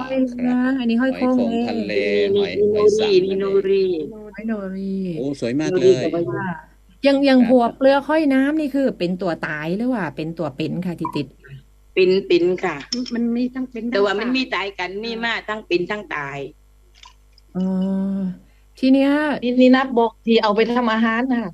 [0.00, 1.92] ห้อยคเรืรัอบอันนี้ห้อยหอยโค้งโขงเลยทะเล
[2.34, 3.86] มีหอยมีหโนอยสัรีงมีโนนั่นเองรี
[4.34, 6.16] ห้อยโนรีโอ้สวยมากโนเลรียกับใบ
[7.06, 11.26] ยังยังครับหัวเปลือกห้อยน้ำนี่คือ เป็นตัวตายหรือว่า เป็นตัวเป็นค่ะที่ติด
[11.96, 12.76] ปินปินค่ะ
[13.14, 16.38] มันมีทั้งเป็นทั้งแต่ว่ามันตยมีตายกันมีมากทั้งปินทั้งตาย
[17.54, 17.62] อ๋อ
[18.78, 19.10] ทีเนี้ย
[19.42, 21.46] นี่นี่นับบอกที่เอาไปทำอาหารน่ะ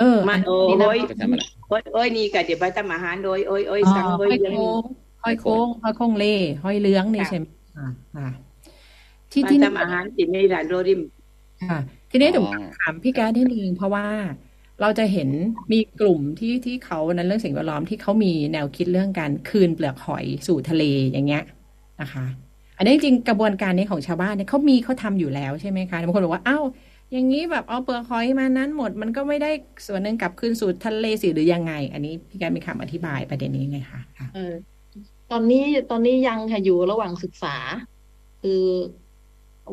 [0.00, 4.82] เออมาอันโอ้นี้นะยไปทำอะไรโอ้ยโอ้ยนี่ก็เดี๋ยวไปทำอาหารโดยโอ้ยโอ้ยอ๋อสั่งโอ้ห้ยอยยังโค้ง
[5.22, 6.34] ห้อยโค้งห้อยโค้งเล่
[6.64, 7.44] ห้อยเลื้องนี่ค่ะใช่ไหม
[7.76, 8.28] ค่ะค่ะ
[9.32, 11.00] ที่มาที่นี่ทำอาหารกินในร้านโรดิม
[11.70, 11.78] ค่ะ
[12.10, 12.46] ทีนี้อ๋อถึง
[12.78, 14.06] ถามพี่แก๊สนิดนึงเพราะว่า
[14.80, 15.28] เราจะเห็น
[15.72, 21.44] มีกลุ่มที่ที่เขานั้นเรื่องสิ่งแวดล้อมที่เขามีแนวคิดเรื่องการคืนเปลือกหอยสู่ทะเลอย่างเงี้ย
[22.00, 22.24] นะคะ
[22.76, 26.64] อันนี้จริงๆกระบวนการนี้ของชาวบ้านเนี่ยเขามีเขาทำอยู่แล้วใช่ไหมคะบางคนบอกว่าอ้าว
[27.12, 29.50] อย่างนี้แบบเอาเปลือกหอยมานั้นหมด มันก็ไม่ได้
[29.86, 34.40] ส่วนหนึ่งกลับคืนสู่ทะเลสิหรือยังไง อันนี้พี่แก๊สมีคำอธิบายประเด็นนี้ไงคะค่ะเออ
[35.28, 35.58] ตอนนี้
[35.88, 37.48] ตอนนี้ยังค่ะอยู่ระหว่างศึกษา
[38.40, 38.50] คือ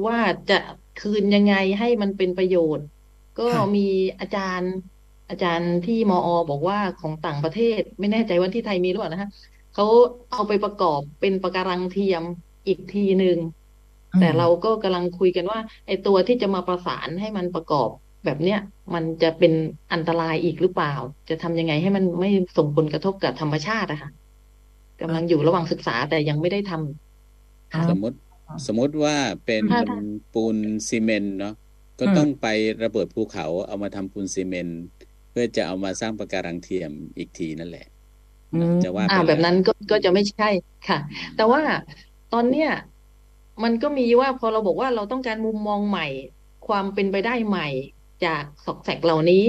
[0.08, 0.54] ว่าจะ
[0.96, 2.86] คืนยังไงให้มันเป็นประโยชน์
[3.36, 3.80] ก็ค่ะมี
[4.20, 4.72] อาจารย์
[5.30, 9.32] อาจารย์ที่มอ บอกว่าของต่างประเทศ ไม่แน่ใจว่าที่ไทยมีหรือเปล่านะคะ
[9.72, 9.84] เขา
[10.32, 12.24] เอาไปประกอบเป็นปะการังเทียม
[12.68, 13.38] อีกทีหนึ่ง
[14.18, 17.90] แต่เราก็กำลังคุยกันว่า ไอ้ตัวที่จะมาประสานให้มันประกอบ
[18.26, 18.58] แบบเนี้ย
[18.94, 19.54] มันจะเป็น
[19.94, 20.94] อันตรายอีกหรือเปล่า
[21.30, 24.10] จะทำยังไงให้มันไม่ส่งผลกระทบกับธรรมชาติอะค่ะ
[25.02, 28.18] กำลังอยู่ระหว่างศึกษาแต่ยังไม่ได้ทำค่ะสมมติ
[28.68, 30.58] สมมติว่าเป็นค่ะปูน
[30.90, 31.54] ซีเมนต์เนาะ
[32.00, 32.46] ก็อืมต้องไป
[32.84, 34.78] ระเบิดภูเขาเอามาทำปูนซีเมนต์
[35.30, 37.86] เพื่อจะเอามาสร้างปะการังเทียมอีกทีนั่นแหละ
[38.52, 40.46] อืมจะว่าไปอ่าแล้วแบบนั้นก็ก็จะไม่ใช่
[40.84, 40.98] ค่ะ
[41.36, 41.62] แต่ว่า
[42.32, 42.70] ตอนเนี้ย
[43.64, 46.06] มันก็มีว่าพอเราบอกว่าเราต้องการมุมมองใหม่
[46.68, 47.68] ความเป็นไปได้ใหม่
[48.26, 49.44] จากสอกแสกเหล่านี้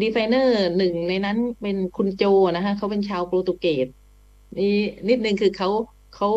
[0.00, 2.22] ดีไซเนอร์หนึ่งในนั้นเป็นคุณโจ
[2.54, 3.86] นะคะเขาเป็นชาวโปรตุเกส
[4.58, 4.64] นี่
[5.08, 5.68] นิดนึงคือเขา
[6.12, 6.28] เขา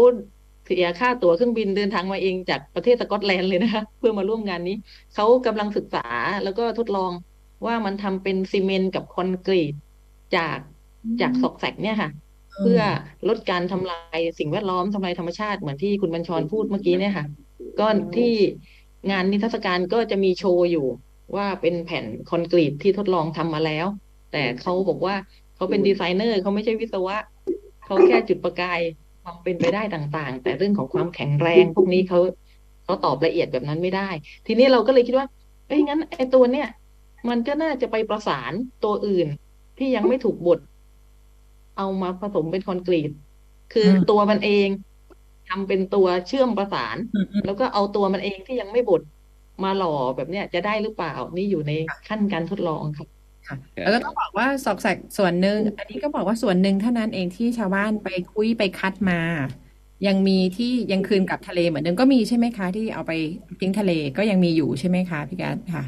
[0.66, 4.74] เสียค่าตั๋วเครื่องบินเดินทางมาเองจากประเทศสกอตแลนด์เลยนะคะเพื่อมาร่วมงานนี้
[5.14, 6.00] เขากำลังศึกษา
[6.44, 7.12] แล้วก็ทดลอง
[7.66, 9.74] ว่ามันทำเป็นซีเมนต์กับคอนกรีต
[10.36, 10.60] จาก
[11.22, 12.10] จากสอกแสกเนี่ยค่ะ
[12.62, 12.82] เพื่อ
[13.30, 17.26] ลดการทำลายสิ่งแวดล้อมทำลายธรรมชาติเหมือนที่คุณบัญชรพูดเมื่อกี้เนี่ยค่ะ
[17.80, 17.88] ก็
[18.18, 18.34] ที่
[19.12, 20.88] งานนิทรรศการก็จะมีโชว์อยู่
[21.36, 23.86] ว่าเป็นแผ่นคอนกรีตที่ทดลองทำมาแล้ว
[24.32, 25.16] แต่เขาบอกว่า
[25.56, 27.18] เขาเป็นดีไซเนอร์เขาไม่ใช่วิศวะ
[27.86, 28.80] เขาแค่จุดประกาย
[29.24, 32.20] ความเป็นไปได้ต่าง ๆ แต่เรื่องของความแข็งแรงพวกนี้เขา
[32.84, 34.10] เขาตอบละเอียดแบบนั้นไม่ได้
[34.48, 35.28] ทีนี้เราก็เลยคิดว่า
[35.68, 36.68] เอ้ยงั้นไอ้ตัวเนี้ย
[37.30, 38.52] มันก็น่าจะไปประสาน
[38.84, 39.28] ตัวอื่น
[39.78, 40.60] ที่ยังไม่ถูกบด
[41.78, 43.12] เอามาผสมเป็นคอนกรีต
[43.70, 44.70] คืออมตัวมันเอง
[45.46, 49.02] ทำเป็นตัวเชื่อมประสานอืมอืมแล้วก็เอาตัวมันเองที่ยังไม่บด
[49.64, 51.72] มาหล่อแบบเนี้ยจะได้หรือเปล่านี่อยู่ใน
[52.06, 53.08] ขั้นการทดลองค่ะ
[53.48, 59.16] ค่ะแล้วก็ต้องบอกว่าซอกแซกส่วนหนึ่งอันนี้ก็บอกว่าส่วนหนึ่งเท่านั้นเองที่ชาวบ้านไปคุยไปคัดมา
[60.06, 63.12] ยังมีที่ยังคืนกลับทะเลเหมือนเดิมก็มีใช่ไหมคะ ที่เอาไป
[63.60, 65.84] ทิ้งทะเลก็ยังมีอยู่ใช่ไหมคะพี่การค่ะ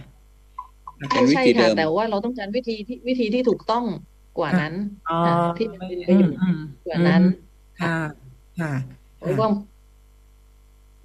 [1.14, 3.86] เป็นวิใช่ธีค่ะเดิมแต่ว่าเราต้องการวิธีที่วิธีที่ถูกต้อง
[4.38, 4.74] กว่านั้น
[5.06, 7.24] อ๋อค่ะที่มันเป็นประอืโยมชน์อืมกว่านั้น
[7.78, 7.90] ค่ะ
[8.58, 8.70] ค่ะ
[9.18, 9.50] เพราะว่า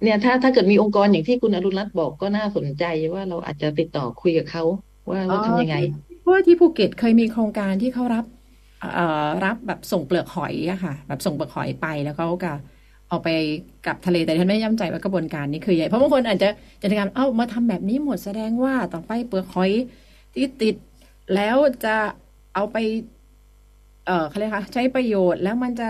[0.01, 4.63] เนี่ยถ้าถ้าเกิดมีองค์กรอย่างที่คุณอรุณรัตน์บอกก็น่าสนใจว่าเราอาจจะติดต่อคุยกับเขา
[5.09, 5.75] ว่าว่าทำยังไง
[6.19, 8.25] เพราะว่าที่ภูเก็ตเคยมีโครงการที่เขารับ
[8.79, 12.51] เอ่อรับแบบส่งเปลือกหอยอะค่ะ แบบส่งเปลือกหอยไปแล้วเขาก็
[13.09, 13.27] เอาไป
[13.85, 16.47] กลับทะเลแต่ฉันไม่ย่ำใจว่ากระบวนการนี้คือใหญ่เพราะบางคนอาจจะ
[16.81, 19.71] จะทำเอ้ามาทำแบบนี้หมดแสดงว่าต่อไปเปลือกหอย
[20.33, 20.75] ที่ติด
[21.35, 21.89] แล้วจะ
[22.53, 22.77] เอาไป
[24.05, 25.83] เอ่อเขาเรียกคะใช้ประโยชน์แล้วมันจะ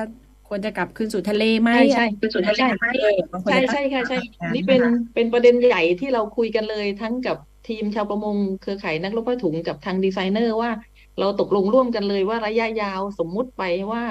[0.46, 4.82] ควรจะกลับคืนสู่ทะเลไหมใช่ใช่เป็นส่วนใช่เออบางคนใช่จะตั้งใช่ค่ะใช่แบบนี่เป็น
[5.14, 10.72] เป็นประเด็นใหญ่ที่เราคุยกันเลย ทั้งกับทีมชาวประมงเครือข่ายนักลบผ้าถุงกับทางดีไซเนอร์ว่า
[11.18, 13.62] เราตกลงร่วมกันเลยว่าระยะยาวสมมุติไป
[13.94, 14.04] ว่า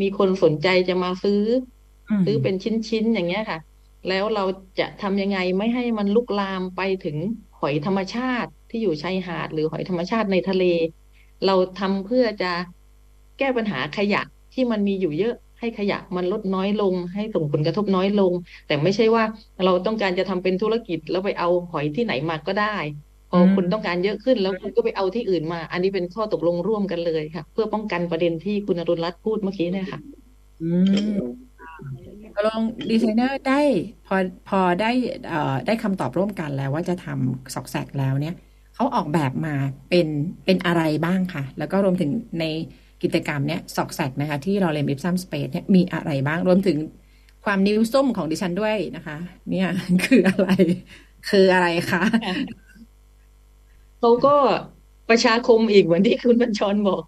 [0.00, 1.42] มีคนสนใจจะมาซื้อ
[2.08, 3.58] อืมซื้อเป็นชิ้นๆอย่างเงี้ยค่ะ
[4.06, 4.42] แล้วเรา
[4.78, 7.16] จะทำยังไงไม่ให้มันลุกลามไปถึง
[7.58, 10.62] หอยธรรมชาติที่อยู่ชายหาด หรือหอยธรรมชาติในทะเล
[11.44, 12.46] เราทำเพื่อจะ
[13.38, 14.22] แก้ปัญหาขยะ
[14.54, 18.32] ที่มันมีอยู่เยอะให้ขยะมันลดน้อยลง ให้ส่งผลกระทบน้อยลง
[18.66, 19.24] แต่ไม่ใช่ว่า
[19.64, 22.76] เราต้องการจะทำเป็นธุรกิจแล้วไปเอาหอยที่ไหนมาก็ได้
[23.30, 30.00] พอคุณต้องการเยอะขึ้นแล้วคุณก็ไปเอาที่อื่นมา อันนี้เป็นข้อตกลงร่วมกันเลยค่ะ เพื่อป้องกันประเด็นที่คุณอรุณรัตน์พูดเมื่อกี้เนี่ยค่ะ
[30.62, 30.70] อื
[31.10, 31.14] ม
[32.36, 32.60] ตกลง
[32.90, 33.60] ดีไซเนอร์ได้
[34.06, 34.16] พอ
[34.48, 34.90] พอได้
[35.28, 38.34] เอ่อได้คำตอบร่วมกันแล้วว่าจะทำซอกแซกแล้วเนี่ย
[38.74, 39.54] เขาออกแบบมา
[39.90, 40.06] เป็น
[40.44, 42.10] เป็นอะไรบ้างค่ะ แล้วก็รวมถึง
[42.40, 42.44] ใน
[43.04, 46.78] กิจกรรมเนี่ยซอกแซกนะคะที่ Lorem Ipsum Space เนี่ยมีอะไรบ้างรวมถึง
[47.44, 49.16] ความนิ้วส้มของดิฉันด้วยนะคะ
[49.50, 49.68] เนี่ย
[50.04, 50.48] คืออะไร
[51.28, 52.02] คืออะไรคะ
[53.98, 54.30] เขาก็
[55.08, 57.02] ประชาคมอีกเหมือนที่คุณบัญชรบอก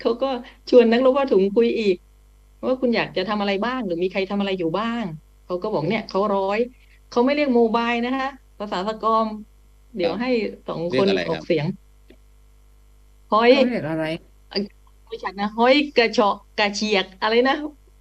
[0.00, 0.30] เขาก็
[0.70, 1.96] ชวนนักรบผ้าถุงคุยอีก
[2.66, 5.04] ว่าคุณอยากจะทำอะไรบ้าง หรือมีใครทำอะไรอยู่บ้าง
[5.44, 6.58] เขาก็บอกเนี่ยเขาร้อย
[7.10, 8.28] เขาไม่เรียกโมบายนะคะ
[8.58, 9.26] ภาษาสกอม
[9.96, 10.28] เดี๋ยวให้
[10.66, 11.66] สองเรีคยกนอะไรอคอรักบเสียง
[13.32, 14.04] ห้อยเขาเรียกอะไร
[15.14, 17.56] ไม่ใช่นะห้อยกระเฉาะกระเฉียกอะไรนะ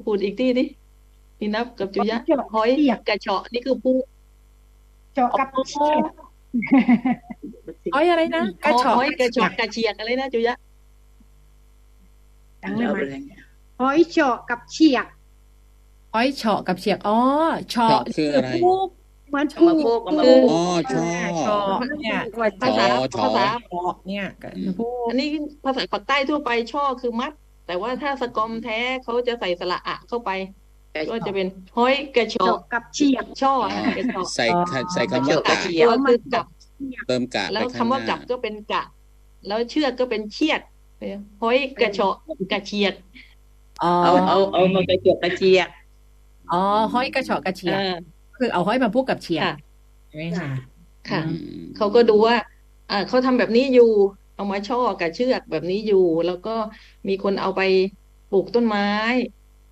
[0.05, 0.66] พูดอีกทีดิ
[1.38, 2.18] พี่นับกับจุยะ
[2.53, 2.70] ห้อย
[3.07, 3.95] กระเฉาะนี่คือผู้
[5.14, 6.03] เจาะกับเฉียด
[7.93, 10.55] อ้อยอะไรนะกระเฉาะห้อยกระเฉาะกระเฉียกอะไรนะจุยะ
[12.64, 13.22] ดังเลยมัน
[13.80, 15.05] หอยเจาะกับเฉียด
[16.16, 17.18] อ้อยเฉาะกับเฉียกอ๋อ
[17.70, 19.03] เฉาะเฉาะคืออะไรผู้เห
[19.34, 20.62] มือนเอาผู้มาโคกเอามาผู้โคกอ๋อ
[20.94, 21.06] ชอ
[21.40, 22.20] เฉาะเนี่ย
[22.62, 25.28] ภาษาอ๋อชอภาษาเฉาะเนี่ยกับผู้อันนี้
[25.66, 27.32] ภาษาปากใต้ทั่วไปช่อคือมัด
[27.68, 30.30] แต่ว่าถ้าสกอมแท้เขาจะใส่สระอะเข้าไป
[31.10, 34.46] ก็จะเป็นห้อยกระเฉาะเจาะกับเฉียดช่ออ๋อกระเฉาะใส่
[34.94, 36.46] ใส่คำว่ากะเฉีตัยวคือกับ
[37.08, 38.84] เติมกะแล้ไปวข้างคำว่าหกัน้าบก็เป็นกะ
[39.48, 40.62] แล้วเชือกก็เป็นเชียด
[41.42, 42.16] ห้อยกระเฉาะ
[42.52, 42.94] กระเฉียด
[43.84, 45.70] อ๋อเอาเอาเอามากระเจียกกระเจียก
[46.52, 46.62] อ๋อ
[46.94, 47.96] ห้อยกระเฉาะกระเฉียกอ่า
[48.36, 49.52] คือเอาห้อยมาพูดกับเฉียกค่ะ
[50.08, 50.48] ใช่ไหมคะ
[51.06, 52.36] ค่ะอืมเขาก็ดูว่า
[52.90, 53.84] อ่าเขาทำแบบนี้อยู่
[54.36, 56.50] เอามาช่อกับเชือกแบบนี้อยู่ แล้วก็
[57.08, 57.62] มีคนเอาไป
[58.30, 58.84] ปลูกต้นไม้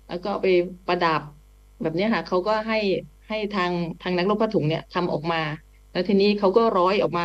[0.06, 0.48] แล้วก็เอาไป
[0.86, 1.20] ประดับ
[1.80, 2.76] แบบเนี้ยค่ะเขาก็ให้
[3.28, 5.38] ให้ทางทางนักรบผ้าถุงเนี่ยทำออกมา
[5.90, 7.20] แล้วทีนี้เขาก็ร้อยออกม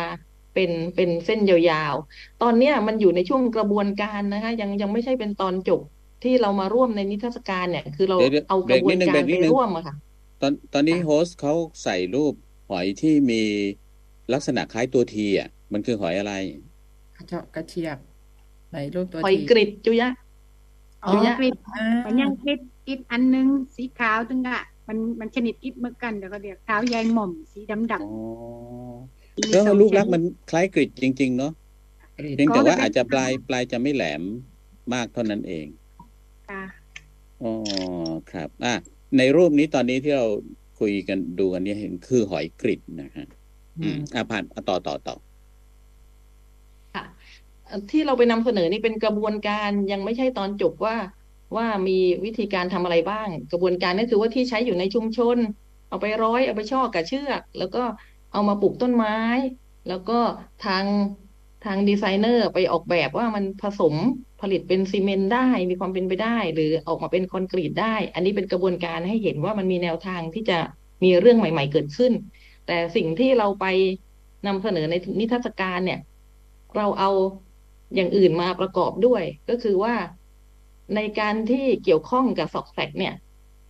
[0.52, 5.80] เป็นเป็นเส้นยาวๆ ตอนเนี้ยมันอยู่ในช่วงกระบวนการนะคะ ยังยังไม่ใช่เป็นตอนจบ
[6.22, 9.94] ที่เรามาร่วมในนิทรรศการเนี่ย คือเราเดี๋ยวเดี๋ยวเอากระบวนเบรกนิดนึงการเบรกนิไปดนึงร่วมอะค่ะ
[10.40, 12.34] ตอนตอนนี้ค่ะโฮสต์เขาใส่รูป
[12.68, 13.36] หอยที่มี
[14.32, 16.32] ลักษณะคล้ายตัวทีอะ มันคือหอยอะไร
[17.16, 17.98] กระเฉาะกระเฉียก
[18.68, 20.08] ไหนรูปตัวหอยทีกริดจุยะ
[21.04, 31.52] อ๋ออยู่ยังกริดอ่ามันยังกริดกริดอันนึงสีขาวตึงอะมันมันชนิดกริดเหมือนกันเดี๋ยวก็เรียกขาวใยหม่อมสีดำดอ๋อำมีแล้วสองลูกรักชนิดมันคล้ายกริดจริง ๆ เนาะ
[32.18, 34.22] กรีดเพียงแต่ว่าก็จะเป็นอาจจะปลายปลายจะไม่แหลม
[34.94, 35.66] มากเท่านั้นเอง
[36.46, 36.88] ค่ะ
[37.40, 37.46] อ๋อ
[38.26, 38.70] ครับ อะ
[39.16, 40.26] ในรูปนี้ตอนนี้ที่เรา
[40.78, 43.26] คุยกันดูกันเนี่ยเห็นคือหอยกริดนะฮะ
[43.78, 45.14] อืมอะผ่านอะต่อต่อต่อ
[46.94, 47.04] ค่ะ
[47.64, 50.96] เอ่อที่เราไปนำเสนอนี่เป็นกระบวนการยังไม่ใช่ตอนจบว่า
[51.56, 51.92] ว่ามี
[52.24, 55.38] วิธีการทำอะไรบ้าง กระบวนการก็คือว่าที่ใช้อยู่ในชุมชน
[55.88, 57.78] เอาไปร้อยเอาไปช่อกับเชือก แล้วก็
[58.32, 59.12] เอามาปลูกต้นไม้
[59.86, 60.12] แล้วก็
[60.60, 60.86] ทาง
[61.62, 63.94] ทางดีไซเนอร์ไปออกแบบว่ามันผสม
[64.40, 70.58] ผลิตเป็นซีเมนต์ได้ มีความเป็นไปได้ หรือออกมาเป็นคอนกรีตได้ อันนี้เป็นกระบวนการให้เห็นว่ามันมีแนวทางที่จะ
[71.04, 72.12] มีเรื่องใหม่ ๆ เกิดขึ้น
[72.66, 73.66] แต่สิ่งที่เราไป
[74.46, 76.00] นำเสนอในนิทรรศการเนี่ย
[76.76, 77.10] เราเอา
[77.94, 79.94] อย่างอื่นมาประกอบด้วย ก็คือว่า
[80.96, 83.14] ในการที่เกี่ยวข้องกับซอกแซกเนี่ย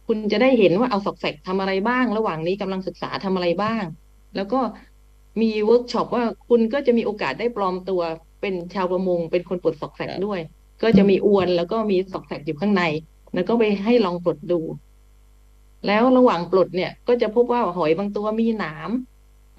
[0.06, 3.82] คุณจะได้เห็นว่าเอาซอกแซกทำอะไรบ้าง ระหว่างนี้กำลังศึกษาทำอะไรบ้าง
[4.36, 4.60] แล้วก็
[5.40, 8.00] มีเวิร์กช็อปว่าคุณก็จะมีโอกาสได้ปลอมตัว
[8.40, 10.40] เป็นชาวประมง เป็นคนปลดซอกแซกด้วย
[10.82, 12.82] ก็จะมีอวนแล้วก็มีซอกแซกอยู่ข้างใน
[13.34, 14.60] แล้วก็ไปให้ลองปลดดู
[15.86, 18.90] แล้วระหว่างปลดเนี่ย ก็จะพบว่าหอยบางตัวมีหนาม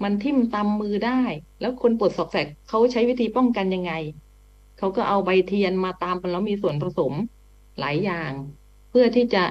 [0.02, 1.22] มันทิ่มตำมือได้
[1.60, 3.92] แล้วคนปลดซอกแซกเขาใช้วิธีป้องกันยังไง
[4.78, 7.12] เขาก็เอาใบเทียนมาตามกันแล้วมีส่วนผสม
[7.78, 8.32] หลายอย่าง
[8.90, 9.44] เพื่อที่จะ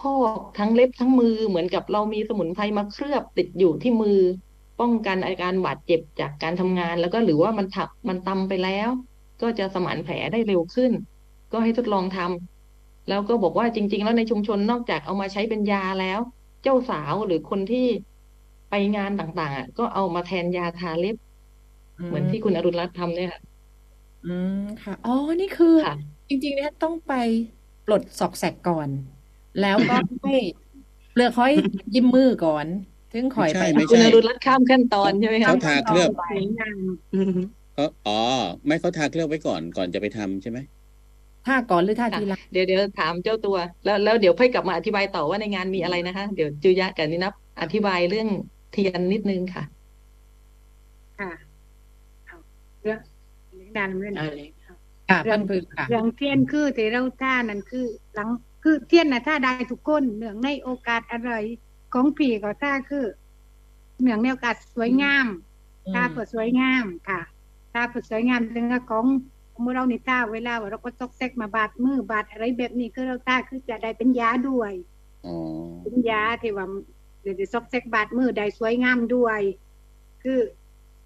[0.00, 4.18] พอกทั้งเล็บทั้งมือเหมือนกับเรามีสมุนไพรมาเคลือบติดอยู่ที่มือ
[4.80, 8.90] ป้องกันอาการบาดเจ็บจากการทำงานแล้วก็หรือว่ามันถักมันตำไปแล้ว
[9.40, 10.92] ก็จะสมานแผลได้เร็วขึ้น
[11.50, 16.20] ก็ให้ทดลองทำแล้วก็บอกว่าจริง ๆ แล้วในชุมชนนอกจากเอามาใช้เป็นยาแล้ว
[16.62, 17.78] เจ้าสาวหรือคนที่
[18.68, 21.16] ไปงานต่างๆอะก็เอามาแทนยาทาเล็บ
[22.06, 23.40] เหมือนที่คุณอรุณรัตน์ทำเนี่ยค่ะ
[24.22, 24.48] อืม
[24.80, 25.10] ค่ะอ๋อ
[25.40, 25.92] นี่คือค่ะ
[26.28, 27.10] จริงๆเนี่ยต้องไป
[27.84, 28.90] ปลดซอกแซกก่อน
[29.58, 30.32] แล้วก็ให้
[31.10, 31.54] เปลือกหอย
[31.94, 32.68] ยิ้มมือก่อน
[33.10, 36.78] ถึงคอยไปไม่คุณใช่อรุณรัตน์ข้ามขั้นตอนใช่ไหมคะเขาทาเคลือบสวยงาม
[37.80, 38.18] เขาอ๋อ
[38.66, 40.58] ไม่เขาทาเคลือบไว้ก่อนก่อนจะไปทำใช่ไหม
[41.46, 48.28] ท่าก่อนหรือท่าทีหลังเดี๋ยวเดี๋ยวถามเจ้าตัว แล้วแล้วเดี๋ยวค่อยกลับมาอธิบายต่อว่าในงานมีอะไรนะคะเดี๋ยวจุยะกับนินับอธิบายเรื่อง
[48.72, 49.64] เทียนนิดนึงค่ะ
[51.20, 51.32] ค่ะ
[52.26, 52.36] เอา
[52.82, 53.00] เรื่อง
[53.54, 54.48] เรื่องดันเรื่องเอาเลย
[55.08, 58.28] ค่ะพันพืชค่ะเรื่องเทียนคือที่เราท่านั่นคือ หลัง
[58.62, 61.32] คือเทียนนะท่าได้ทุกคนเนื่องในโอกาสอะไร
[61.94, 63.06] ของผีก็ท่าคือ
[64.00, 65.26] เนื่องในโอกาสสวยงาม
[65.86, 67.20] อืมท่าเปิดสวยงามค่ะ
[67.72, 69.04] ท่าเปิดสวยงามเรื่องของ
[69.60, 74.72] เมื่อเราในท่าเวลาว่าเราก็ซอกแซกมาบาดมือบาดอะไรแบบนี้คือเราท่าคือจะได้เป็นยาด้วย
[75.26, 75.34] อ๋อ
[75.82, 76.66] เป็นยาที่ว่า
[77.22, 79.40] เดี๋ยวจะซอกแซกบาดมือได้สวยงามด้วย
[80.22, 80.40] คือ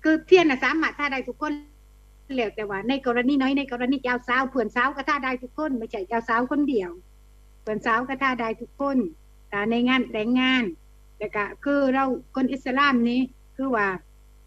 [0.02, 1.52] คือเทียนน่ะสามารถท่าได้ทุกคน
[2.36, 6.90] แล้วแต่ว่าในกรณีน้อยในกรณีเจ้าสาวเพื่อนสาวก็ท่าได้ทุกคน ไม่ใช่เจ้าสาวคนเดียว
[7.62, 8.98] เพื่อนสาวก็ท่าได้ทุกคน
[9.48, 10.64] แต่ในงานแต่งงาน
[11.18, 12.04] แต่ก็คือเรา
[12.34, 13.20] คนอิสลามนี้
[13.56, 13.86] คือว่า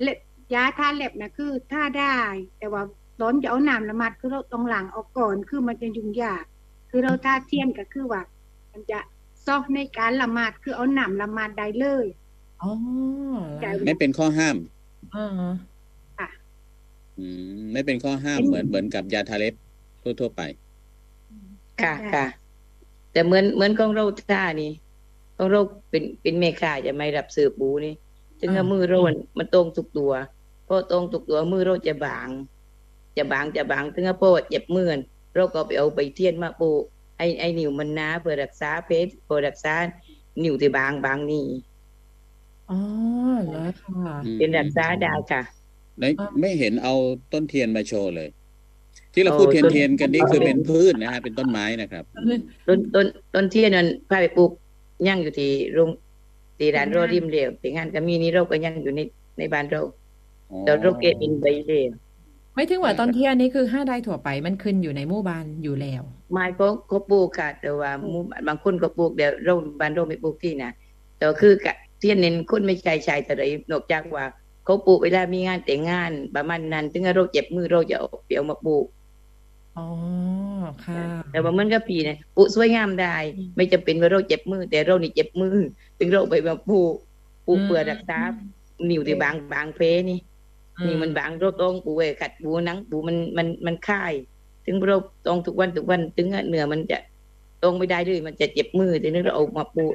[0.02, 0.18] เล็บ
[0.54, 2.16] ยาทาเล็บนะคือท่าได้
[2.60, 2.84] แต่ว่า
[3.20, 6.44] ตอนจะเอาน้ำละมัดคือเราต้องหลังออกก่อนคือมันจะยุ่งยาก
[6.90, 8.22] คือเราท่าเทียนก็คือว่า
[8.72, 9.00] มันจะ
[9.46, 12.06] ซอกในการละหมาดคือเอาหนำละหมาดได้เลย
[12.62, 12.72] อ๋อ
[13.62, 14.58] ใช่ไม่เป็นข้อห้าม
[15.16, 16.28] อ่า
[17.18, 17.26] อื
[17.58, 19.54] มไม่เป็นข้อห้ามเป็นเหมือนเหมือนกับยาทาเล็บ
[20.20, 20.42] ทั่ว ๆ ไป
[21.82, 22.26] ค่ะค่ะ
[23.12, 24.72] แต่เหมือนเหมือนของเราท่านี่
[25.38, 27.94] ของเราเป็นเป็นเมฆาจะไม่รับสืบบูนี่
[28.40, 30.12] ถึงกับมือเรามันมันตรงทุกตัว
[30.68, 32.30] พอตรงทุกตัวมือเราจะบาง
[33.18, 34.90] จะบางจะบางถึงกับพอเจ็บมือ
[35.36, 36.70] เราก็ไปเอาใบเทียนมาปู
[37.18, 39.74] ไอ้ไอ้นิ้วมันหนาเพื่อรักษาเพชรเพื่อรักษา
[40.44, 41.46] นิ้วที่บางบางนี่
[42.70, 42.80] อ๋อ
[43.52, 45.42] แล้วค่ะอืมเป็นรักษาได้ค่ะ
[45.98, 46.94] ไม่อ่าไม่เห็นเอา
[47.34, 48.30] ต้นเทียนมาโชว์เลย
[49.14, 52.04] ที่เราโอ้พูดเทียนต้นเทียนกันนี่คือเป็นพืชนะฮะเป็นต้นไม้นะครับ
[52.68, 54.52] ต้นต้นต้นเทียนนั้นพาไปปลูก
[55.08, 55.90] ย่างอยู่ที่โรง
[56.58, 59.02] ที่ร้านโรริมเหลวที่งานก็มีนี่เราก็ยังอยู่ใน
[59.38, 60.07] ในบ้านเราอ๋อ
[60.66, 61.92] แต่เราเก็บเป็นใบเหลว
[62.54, 70.72] ไม่ถึงว่าตอนเที่ยงนี้คือห้าได้ถั่วไปมันขึ้นอยู่ในหมู่บ้านอยู่แล้วไม้เขาเขาปลูกค่ะแต่ว่าหมู่บ้านบางคนก็ปลูกเดี๋ยวเราบ้านเราไม่ปลูกที่นะ
[71.18, 74.26] แต่ว่าคือกะเทียนเน้นคนไม่ใช่ชายแต่ไรนอกจากว่า
[74.66, 78.86] เขาปลูกเวลามีงานแต่งงานประมาณนั้นถึงเราเจ็บมือเราจะเอาเปียวมาปลูก
[79.78, 79.88] อ๋อ
[80.86, 83.16] ค่ะ แต่ว่ามันก็ปีเนี่ยปลูกสวยงามได้
[83.56, 85.58] ไม่จำเป็นว่าเราเจ็บมือ แต่เรานี่เจ็บมือ
[86.00, 86.94] ถึงเราไปมาปลูก
[87.46, 88.20] ปลูกเพื่อรักษา
[88.90, 89.80] นิ้วที่บางบางเพ
[90.10, 90.20] นี่
[90.86, 94.14] นี่มันบางเราต้องปูไอ้ขัดปูหนังปูมันมันมันค่าย
[94.66, 94.98] ถึงเรา
[95.28, 96.98] ต้องทุกวันทุกวันถึงเนื้อมันจะ
[97.64, 99.86] ตรงไม่ได้เลยมันจะเจ็บมือถึงเราเอามาปู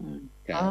[0.00, 0.68] อืมครับอ๋อ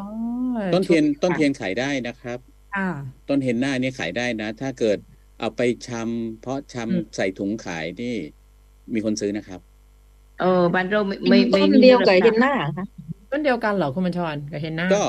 [0.74, 2.40] ต้นเทียนถูกต้นเทียนขายได้นะครับ
[2.76, 2.90] ค่ะ
[3.30, 4.98] ต้นเฮนน่านี่ขายได้นะ ถ้าเกิด
[5.40, 8.16] เอาไปชำเพราะชำอืมใส่ถุงขายนี่
[8.94, 9.60] มีคนซื้อนะครับ
[10.40, 12.86] เออบ้านเราไม่ไม่ไม่ต้นไม่เดียวกับมีเฮนน่าค่ะ
[13.32, 15.04] ต้นเดียวกันเหรอคุณบัญชรกับเฮนน่าก็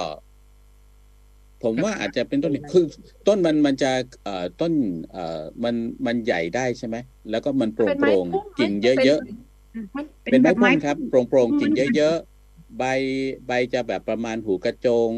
[1.63, 2.85] ผมว่าอาจจะเป็นต้นนี้คือ
[3.27, 3.93] ต้นมันมันจะ
[4.25, 4.73] เอ่อต้น
[5.11, 5.21] เอ่อ
[5.65, 5.75] มัน
[6.07, 6.97] มันใหญ่ได้ใช่ไหม
[7.31, 9.19] แล้วก็มันโปร่งเป็นโปไม้ร่งพุ่มไหมกิ่งเยอะ
[9.97, 12.85] มันๆเป็นไม้แบบพุ่มครับโปร่งโปร่งพุ่มกิ่งเยอะๆใบ
[13.47, 15.15] ใบจะแบบประมาณหูกระจง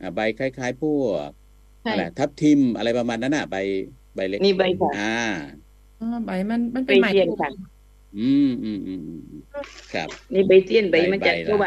[0.00, 0.96] อ่าใบคล้ายๆพว
[1.28, 1.30] ก
[1.82, 3.56] ใช่อะไรทับทิมอะไรประมาณนั้นอะใบ
[4.14, 5.02] ใบเล็กนี่ใบค่ะอ่า
[6.00, 7.50] อ่าใบมันมันใบเป็นไม้เทียนพุ่มค่ะ
[8.16, 9.42] อืมอืมอืมอืม
[9.92, 11.58] ครับ นี่ใบเทียนใบใบมันจะใบละ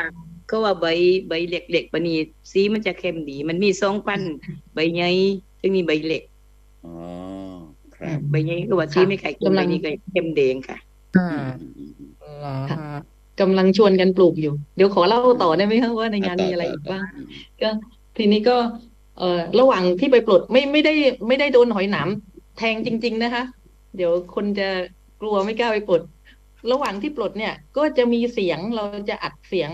[0.49, 0.85] ก็ว่าก็ว่าใบ
[1.29, 2.17] ใบเล็กๆปะนี่
[2.51, 4.21] สีมันจะเข้มดี มันมีสองพัน
[4.73, 5.09] ใบใหญ่
[5.59, 6.23] ซึ่งมีใบเล็ก
[6.85, 6.93] อ๋อ
[7.95, 10.77] ครับใบใหญ่ก็ว่าสีไม่ไข่เค็มกำลัใบงนี้ก็เข้มแดงค่ะ
[11.17, 11.29] อ่า
[11.61, 12.77] อืมอืมอืมเหรอคะ
[13.39, 17.27] กำลังชวนกันปลูกอยู่ เดี๋ยวขอเล่าต่อได้ไหมคะว่าในงานต่มีอะไรต่อีกต่บ้างอืม
[17.61, 17.69] ก็
[18.17, 18.57] ทีนี้ก็
[19.17, 20.93] เอ่อระหว่างที่ไปปลดไม่ไม่ได้
[21.27, 22.09] ไม่ได้โดนหอยหนาม
[22.57, 23.43] แทงจริง ๆ นะคะ
[23.95, 24.69] เดี๋ยวคนจะ
[25.21, 26.01] กลัวไม่กล้าไปปลด
[26.71, 29.71] ระหว่างที่ปลดเนี่ย ก็จะมีเสียงเราจะอัดเสียง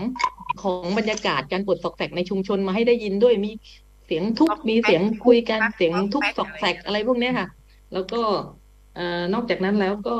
[0.62, 3.50] ของบรรยากาศการปลดสอกแสกในชุมชนมาให้ได้ยินด้วยมี
[4.06, 7.48] เสียงทุบมีเสียงคุยกันเสียงทุบสอกแสกอะไรพวกเนี้ยค่ะ
[7.92, 8.22] แล้วก็
[8.94, 10.16] เอ่อนอกจากนั้นแล้วก็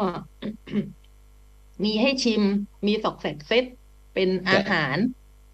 [1.85, 2.43] มีให้ชิม
[2.87, 3.64] มีสอกแสกเซต
[4.14, 4.97] เป็นอาหาร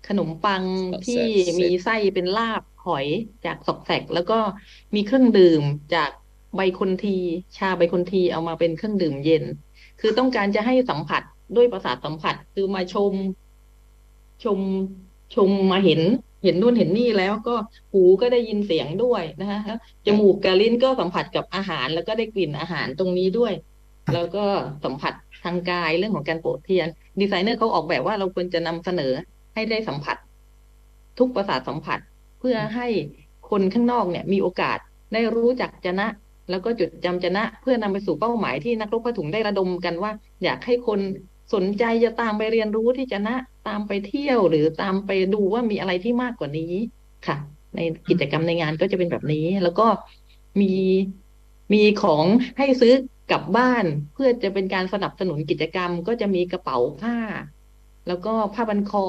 [0.08, 0.62] ขนมปัง
[0.92, 3.06] สอกแสกที่เซตมีไส้เป็นลาบหอย
[3.46, 4.38] จากสอกแสกแล้วก็
[4.94, 5.62] มีเครื่องดื่ม
[5.94, 6.10] จาก
[6.56, 7.16] ใบคนที
[7.56, 9.44] ชาใบคนทีเอามาเป็นเครื่องดื่มเย็น
[10.00, 11.22] คือต้องการจะให้สัมผัส
[11.56, 13.12] ด้วยประสาทสัมผัสคือมาชม
[14.44, 14.58] ชม
[15.34, 16.00] ชมมาเห็น
[16.44, 17.54] เห็นนู่นเห็นนี่แล้วก็
[17.92, 23.52] หูก็ได้ยินเสียงด้วยนะคะแล้วจมูกกับลิ้นก็สัมผัสกับอาหารแล้วก็ได้กลิ่นอาหารตรงนี้ด้วย
[24.14, 24.44] แล้วก็
[24.84, 25.12] สัมผัส
[25.44, 26.88] ทางกายเรื่องของการโปรดเทียน
[27.20, 29.12] ดีไซเนอร์เขาออกแบบว่าเราควรจะนำเสนอ
[29.54, 30.16] ให้ได้สัมผัส
[31.18, 31.98] ทุกประสาทสัมผัส
[32.40, 32.88] เพื่อให้
[33.50, 34.78] คนข้างนอกเนี่ย มีโอกาส
[35.14, 36.06] ได้รู้จักจนะ
[36.50, 40.12] แล้วก็จดจำจนะ เพื่อนำไปสู่เป้าหมายที่นักรบผ้าถุงได้ระดมกันว่า
[40.44, 41.00] อยากให้คน
[41.54, 43.34] สนใจจะตามไปเรียนรู้ที่จนะ
[43.68, 46.74] ตามไปเที่ยวหรือตามไปดูว่ามีอะไรที่มากกว่านี้
[47.26, 47.36] ค่ะ
[47.74, 49.86] ในกิจกรรมในงานก็จะเป็นแบบนี้ แล้วก็
[50.60, 50.72] มี
[51.72, 52.24] มีของ
[52.58, 52.92] ให้ซื้อ
[53.30, 53.84] กลับบ้าน
[54.14, 57.16] เพื่อจะเป็นการสนับสนุนกิจกรรม ก็จะมีกระเป๋าผ้า
[58.08, 59.06] แล้วก็ผ้าบันคอ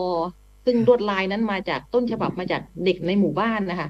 [0.66, 3.90] ซึ่งลวดลายนั้นมาจากต้นฉบับมาจากเด็กในหมู่บ้านนะคะ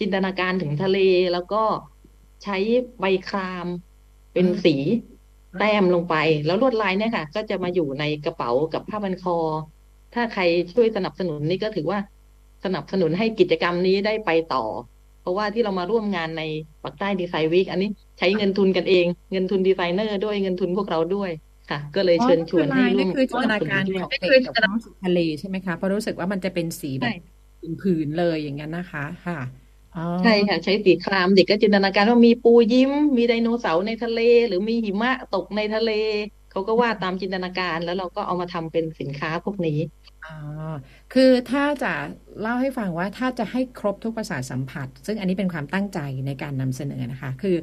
[0.00, 0.98] จินตนาการถึงทะเล
[1.32, 1.62] แล้วก็
[2.42, 2.56] ใช้
[3.00, 3.66] ใบคราม
[4.32, 4.74] เป็นสี
[5.58, 6.14] แต้มลงไป
[6.46, 9.36] แล้วลวดลายเนี่ยค่ะ ก็จะมาอยู่ในกระเป๋ากับผ้าบันคอ
[10.14, 10.42] ถ้าใคร
[10.72, 11.98] ช่วยสนับสนุนนี่ก็ถือว่า
[12.64, 14.58] สนับสนุนให้กิจกรรมนี้ได้ไปต่อ
[15.18, 16.40] เพราะว่าที่เรามาร่วมงานใน
[16.82, 17.88] ปักใต้ดีไซน์วีคอันนี้
[18.18, 21.30] ใช้เงินทุนกันเอง เงินทุนดีไซเนอร์ด้วยเงินทุนพวกเราด้วย
[21.68, 27.14] ค่ะ ก็เลยเชิญชวนให้ร่วนี่มคือจินตนาการร่วขมองสนุเด็กด้วยกับความรู้สึกทะเลใช่ไหมคะเพราะรู้สึกว่ามันจะเป็นสีแบใช่บ
[27.80, 29.34] ผืนๆเลยอย่างนั้นนะคะค่ะ
[29.94, 35.88] อ๋อใช่ค่ะ ใช้สีครามเด็กก็จินตนาการว่ามีปูยิ้ม มีไดโนเสาร์ในทะเล หรือมีหิมะตกในทะเล
[36.50, 39.78] เขาก็วาดตามจินตนาการแล้วเราก็เอามาทำเป็นสินค้าพวกนี้
[40.26, 40.36] อ๋อ
[41.14, 41.92] คือถ้าจะ
[42.40, 47.56] เล่าให้ฟังว่าถ้าจะให้ครบทุกประสาทสัมผัส ซึ่งอันนี้เป็นความตั้งใจในการนำเสนอนะคะ คือ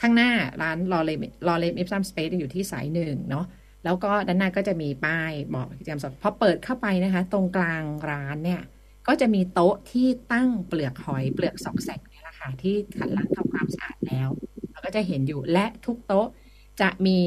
[0.00, 0.30] ข้างหน้า
[0.62, 3.44] ร้าน Lorem Lorem Ipsum Space อยู่ที่สายหนึ่งเนาะ
[3.84, 8.62] แล้วก็ด้านหน้าก็จะมีป้ายบอกกิจกรรมสดพอเปิดเข้าไปนะคะ ตรงกลางร้านเนี่ย
[9.08, 14.28] ก็จะมีโต๊ะที่ตั้งเปลือกหอยเปลือกสอกแสกนี่แหละค่ะที่ขัดล้างทำความสะอาดแล้ว
[14.70, 16.28] เราก็จะเห็นอยู่และทุกโต๊ะ
[16.80, 17.18] จะมี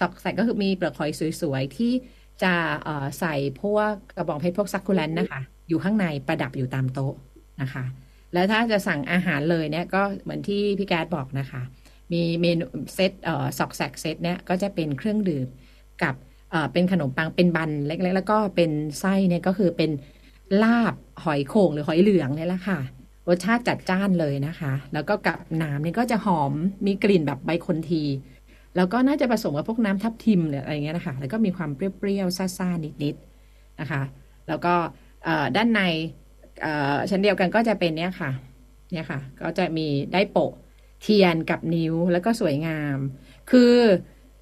[0.00, 1.92] สอกแสกก็คือมีเปลือกหอยสวยๆ ที่
[2.42, 2.54] จะ
[3.20, 7.14] ใส่พวกกระบองเพชรพวกซักคูแลนต์นะคะ อยู่ข้างในประดับอยู่ตามโต๊ะ
[7.62, 7.84] นะคะ
[8.32, 11.62] แล้วถ้าจะสั่งอาหารเลยเนี่ยก็เหมือนที่พี่แก๊สบอกนะคะ
[12.12, 15.46] มีเมนูเซตเออสอกแสกเซตเนี่ยก็จะเป็นเครื่องดื่ม
[16.02, 16.14] กับ
[16.50, 18.70] เออเป็นขนมปังเป็นบันเล็กๆ แล้วก็เป็น
[19.00, 19.90] ไส้เนี่ยก็คือเป็น
[20.62, 20.94] ลาบ
[21.24, 22.80] หอยโข่งหรือหอยเหลืองเนี่ยแหละค่ะ
[23.28, 26.52] รสชาติจัดจ้านเลยนะคะ แล้วก็กับน้ำเนี่ยก็จะหอม
[26.86, 28.02] มีกลิ่นแบบใบคนที
[28.76, 34.02] แล้วก็น่าจะผสมกับพวกน้ำทับทิมหรืออะไรเงี้ยนะคะแล้วก็มีความเปรี้ยวๆซ่าๆนิดๆนะคะ
[34.48, 34.74] แล้วก็
[35.24, 35.80] เอ่อด้านใน
[36.62, 38.30] เอ่อชั้นเดียวกันก็จะเป็นเนี่ยค่ะ
[38.92, 40.52] เนี่ยค่ะ ก็จะมีได้โปะ
[41.02, 42.96] เทียนกับนิ้วแล้วก็สวยงาม
[43.50, 43.74] คือ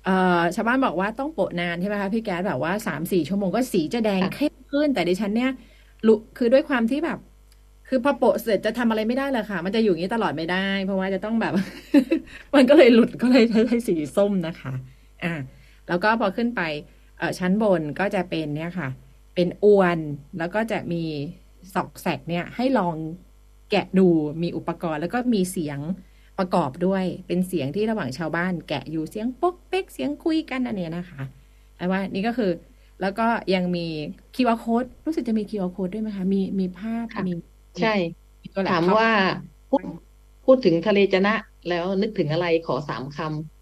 [0.04, 5.50] เอ่อชาวบ้านบอกว่าต้องโปะนานใช่ไหมคะพี่แก๊สแบบว่าสามสี่ชั่วโมงก็สีจะแดงค่ะเข้มขึ้น แต่ดิฉันเนี่ย
[6.06, 7.18] รู้คือด้วยความที่แบบ
[7.88, 11.52] คือพอโปะเสร็จจะทำอะไรไม่ได้เลยค่ะ มันจะอยู่อย่างนี้ตลอดไม่ได้ เพราะว่าจะต้องแบบ
[12.54, 14.72] มันก็เลยหลุดก็เลยใช้สีส้มนะคะ
[15.24, 15.34] อ่า
[15.88, 16.62] แล้วก็พอขึ้นไป
[17.18, 18.88] เอ่อชั้นบนก็จะเป็นเนี่ยค่ะ
[19.34, 19.98] เป็นอวน
[20.38, 21.04] แล้วก็จะมี
[21.74, 22.94] สอกแสกเนี่ย ให้ลอง
[23.70, 24.08] แกะดู
[24.42, 25.78] มีอุปกรณ์แล้วก็มีเสียง
[26.38, 31.22] ประกอบด้วย เป็นเสียงที่ระหว่างชาวบ้านแกะอยู่เสียงป๊กเป๊กเสียงคุยกันอันเนี้ยนะคะ
[31.76, 32.50] แต่ว่านี่ก็คือ
[33.00, 33.86] แล้วก็ยังมี
[34.36, 37.34] QR code รู้สึกจะมี QR code ด้วยไหมคะ มีมีภาพค่ะมี
[37.82, 37.94] ใช่
[38.42, 39.10] มีตัวแล็ปถามท็อปว่า
[39.70, 39.82] พูด
[40.44, 41.34] พูดถึงทะเลจะนะ
[41.68, 43.18] แล้วนึกถึงอะไรขอสามค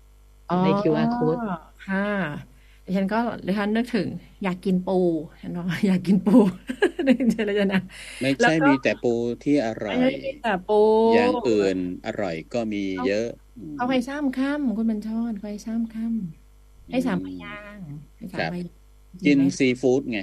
[0.06, 1.40] ำใน QR code
[1.86, 2.06] ค่ะ
[2.96, 4.08] ฉันก็ดิฉันนึกถึง
[4.44, 4.98] อยากกินปู
[5.40, 6.36] ฉันบอกว่าอยากกินปู
[7.06, 7.82] นึกถึงเลยนะ
[8.20, 9.12] ไม่แล้วใช่ก็มีแต่ปู
[9.44, 10.80] ที่อร่อไม่ยใช่แต่ปู
[11.14, 17.84] อย่างอื่นอร่อยก็มีเยอะอืมเขาไปซ้ำค่ำคุณบรรชอนเขาไปซ้ำค่ำให้สามพยางค์
[18.16, 18.74] ให้สามครับพยางค์
[19.26, 20.20] กินไหมซีฟู้ดไง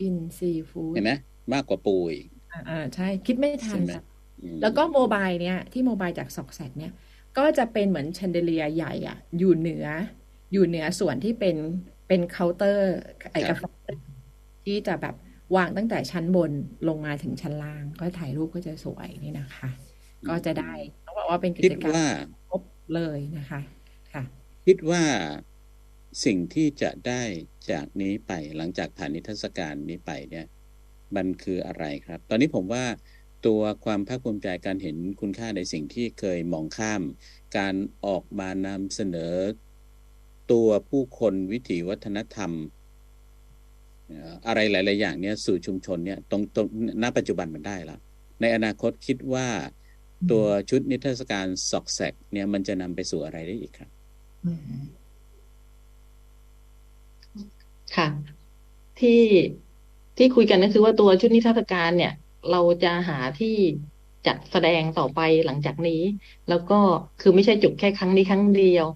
[0.00, 1.12] กินซีฟู้ดเห็นไหม
[1.52, 4.02] มากกว่าปูอีก อ่าอ่าใช่คิดไม่ทันใช่ไหมจ้ะ
[4.42, 6.92] อืมแล้วก็โมบายเนี่ยที่โมบายจากซอกแซกเนี่ย
[7.38, 9.86] ก็จะเป็นเหมือน chandelier ใหญ่อะอยู่เหนือ
[10.52, 11.56] อยู่เหนือส่วนที่เป็น
[12.08, 12.94] เป็นเคาน์เตอร์
[13.32, 13.64] ไอ้กาแฟ
[14.64, 15.14] ที่จะแบบ
[15.56, 16.52] วางตั้งแต่ชั้นบน
[16.88, 19.68] ลงมาถึงชั้นล่าง ก็ถ่ายรูปก็จะสวยนี่นะคะ
[20.28, 20.72] ก็จะได้
[21.06, 22.08] ต้องบอกว่าเป็นกิคิดจกรรมว่า
[22.48, 22.62] ครบ
[22.94, 23.60] เลยนะคะ
[24.12, 24.22] ค่ะ
[24.66, 25.02] คิดว่า
[26.24, 27.22] สิ่งที่จะได้
[27.70, 30.46] จากนี้ไปหลังจากผ่านนิทรรศการนี้ไปเนี่ย
[31.16, 32.84] มันคืออะไรครับ ตอนนี้ผมว่า
[33.46, 37.02] ตัวความภาคภูมิใจการเห็นคุณค่าในสิ่งที่เคยมองข้าม
[37.58, 37.74] การ
[38.06, 39.34] ออกมานำเสนอ
[40.52, 42.52] ตัวผู้คนวิถีวัฒนธรรม
[44.46, 46.66] อะไรหลาย ๆ อย่างเนี่ยสู่ชุมชนเนี่ยตรงตรง
[47.02, 48.00] ณปัจจุบันมันได้ล้ว
[48.40, 49.48] ในอนาคตคิดว่า
[50.30, 53.90] ตัวชุดนิทรรศการสอกแซกเนี่ยมันจะนำไปสู่อะไรได้อีกครับ
[57.96, 58.08] ค่ะ
[59.00, 59.20] ที่
[60.16, 62.12] ที่คุยกันก็คือว่าตัวชุดนิทรรศการเนี่ย
[62.50, 63.56] เราจะหาที่
[64.26, 66.02] จัดแสดงต่อไปหลังจากนี้
[66.48, 66.78] แล้วก็
[67.20, 68.86] คือไม่ใช่จบแค่ครั้งนี้ครั้งเดียว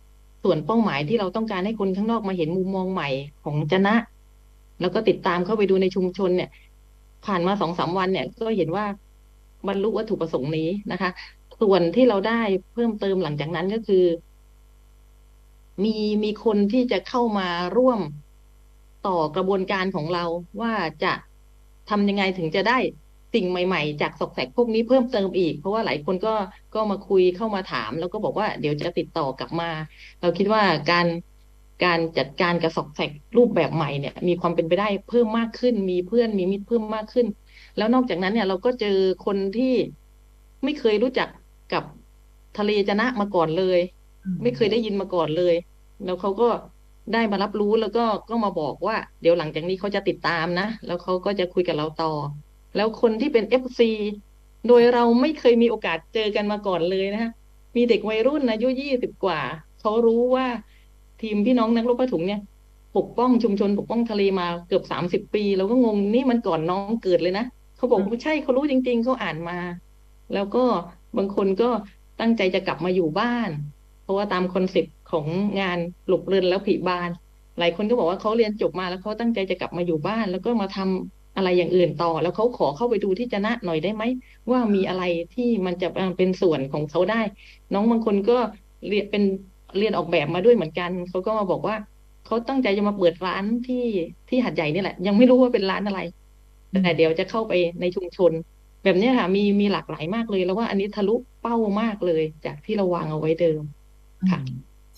[0.42, 3.08] ส่วนเป้าหมายที่เราต้องการให้คนข้างนอกมาเห็นมุมมองใหม่
[3.44, 3.94] ของจนะ
[4.80, 6.50] แล้วก็ติดตามเข้าไปดูในชุมชนเนี่ย
[7.26, 8.84] ผ่านมาสองสามวันเนี่ย ก็เห็นว่า
[9.66, 11.10] บรรลุวัตถุประสงค์นี้นะคะ
[11.60, 12.40] ส่วนที่เราได้
[12.72, 14.04] เพิ่มเติมหลังจากนั้นก็คือ
[15.84, 18.00] มีมีคนที่จะเข้ามาร่วม
[19.08, 20.24] ต่อกระบวนการของเรา
[20.60, 20.72] ว่า
[21.04, 21.12] จะ
[21.90, 22.78] ทำยังไงถึงจะได้
[23.34, 26.34] สิ่งใหม่ ๆ จากสอกแสกพวกนี้เพิ่มเติมอีก เพราะว่าหลายคนก็
[26.74, 29.70] ก็มาคุยเข้ามาถาม แล้วก็บอกว่าเดี๋ยวจะติดต่อกลับมา
[30.20, 31.06] เราคิดว่าการ
[31.84, 37.26] การจัดการกับสอกแสกรูปแบบใหม่เนี่ย มีความเป็นไปได้เพิ่มมากขึ้น มีเพื่อนมีมิตรเพิ่มมากขึ้น
[37.76, 39.74] แล้วนอกจากนั้นเนี่ยเราก็เจอคนที่
[40.64, 41.28] ไม่เคยรู้จัก
[41.72, 41.84] กับ
[42.56, 43.78] ทะเลจนะมาก่อนเลย
[44.42, 45.54] ไม่เคยได้ยินมาก่อนเลย
[46.04, 46.44] แล้วเขาก็
[47.12, 52.12] ได้มารับรู้แล้วก็ก็มาบอกว่า เดี๋ยวหลังจากนี้เขาจะติดตามนะ แล้วเขาก็จะคุยกับเราต่อ
[52.76, 53.90] แล้วคนที่เป็นเอฟซี
[54.68, 57.30] โดยเราไม่เคยมีโอกาสเจอกันมาก่อนเลยนะฮะ
[57.76, 59.40] มีเด็กวัยรุ่นอายุยี่สิบกว่า
[59.80, 60.46] เขารู้ว่า
[61.22, 62.40] ทีมพี่น้องนักรบผ้าถุงเนี่ย
[62.96, 67.44] ปกป้องชุมชนปกป้องทะเลมาเกือบสามสิบปีเราก็งงนี่มันก่อนน้องเกิดเลยนะ
[67.76, 69.58] เขาบอกว่าใช่เขารู้จริง ๆเขาอ่านมา
[70.32, 70.64] แล้วก็
[71.16, 71.70] บางคนก็
[72.20, 73.50] ตั้งใจจะกลับมาอยู่บ้าน
[74.02, 75.26] เพราะว่าตามคอนเซ็ปต์ ของ
[75.60, 77.10] งานหลบเรือนแล้วผีบาน
[77.58, 84.04] หลายคนก็บอกว่าเขาเรียนจบมาแล้วเขาตั้งใจจะกลับมาอยู่บ้าน แล้วก็มาทำอะไรอย่างอื่นต่อ แล้วเขาขอเข้าไปดูที่จะนะหน่อยได้ไหม
[84.50, 85.02] ว่ามีอะไร
[85.32, 85.86] ที่มันจะ
[86.16, 87.20] เป็นส่วนของเขาได้
[87.72, 88.32] น้องบางคนก็
[88.88, 89.22] เรียนเป็น
[89.76, 91.76] เรียนออกแบบมาด้วยเหมือนกันเขาก็มาบอกว่า
[92.24, 93.76] เขาตั้งใจจะมาเปิดร้านที่
[94.28, 96.00] ที่หัดใหญ่นี่แหละ ยังไม่รู้ว่าเป็นร้านอะไร
[96.70, 98.32] แต่เดี๋ยวจะเข้าไปในชุมชน
[98.82, 103.62] แบบนี้ค่ะ มีมีหลากหลายมากเลย แล้วว่าอันนี้ทะลุเป้ามากเลย จากที่เราวางเอาไว้เดิม
[104.30, 104.38] ค่ะ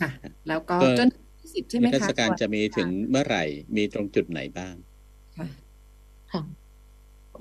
[0.01, 0.11] ค่ะ
[0.49, 1.09] แล้วก็ก็จน
[1.55, 3.45] สิบใช่ไหมนิทรรคะศการจะมีถึงเมื่อไหร่
[3.77, 4.75] มีตรงจุดไหนบ้าง
[5.39, 5.47] ค่ะ
[6.33, 6.43] ค่ะ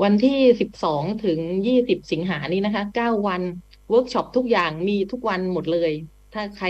[0.04, 3.42] วันที่สิบสองถึงยี่สิบสิงหานี้นะคะเก้าวัน
[3.90, 5.92] เวิร์กช็อปทุกอย่างมีทุกวันหมดเลย
[6.34, 6.68] ถ้าใคร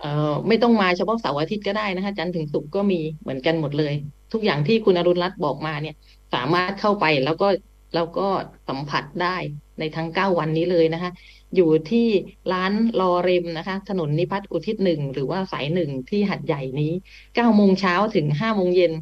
[0.00, 3.94] เอ่อไม่ต้องมาเฉพาะเสาร์อาทิตย์ก็ได้นะคะ จันทร์ถึงศุกร์ก็มีเหมือนกันหมดเลย
[4.32, 5.94] ทุกอย่างที่คุณอรุณรัตน์บอกมาเนี่ย
[6.34, 7.48] สามารถเข้าไปแล้วก็
[7.94, 8.26] แล้วก็
[8.68, 9.36] สัมผัสได้
[9.78, 11.10] ในทั้งเก้าวันนี้เลยนะคะ
[11.56, 12.06] อยู่ที่
[12.52, 16.92] ร้าน Lorem นะคะ ถนนนิพัฒน์อุทิศหนึ่งหรือว่าสายหนึ่งที่หาดใหญ่นี้
[17.34, 18.92] เก้าโมงเช้าถึงห้าโมงเย็น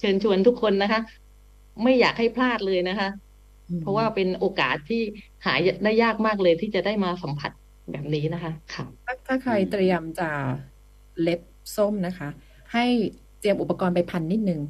[0.00, 1.00] เชิญชวนทุกคนนะคะ
[1.82, 3.08] ไม่อยากให้พลาดเลยนะคะ
[3.82, 5.02] เพราะว่าเป็นโอกาสที่
[5.44, 5.54] หา
[5.84, 7.50] ได้ยากมากเลยที่จะได้มาสัมผัส
[7.90, 10.28] แบบนี้นะคะค่ะถ้าถ้าใครเตรียมจะ
[11.20, 11.40] เล็บ
[11.76, 12.28] ส้มนะคะ
[12.72, 12.86] ให้
[13.40, 14.60] เตรียมอุปกรณ์ไปพันนิดนึง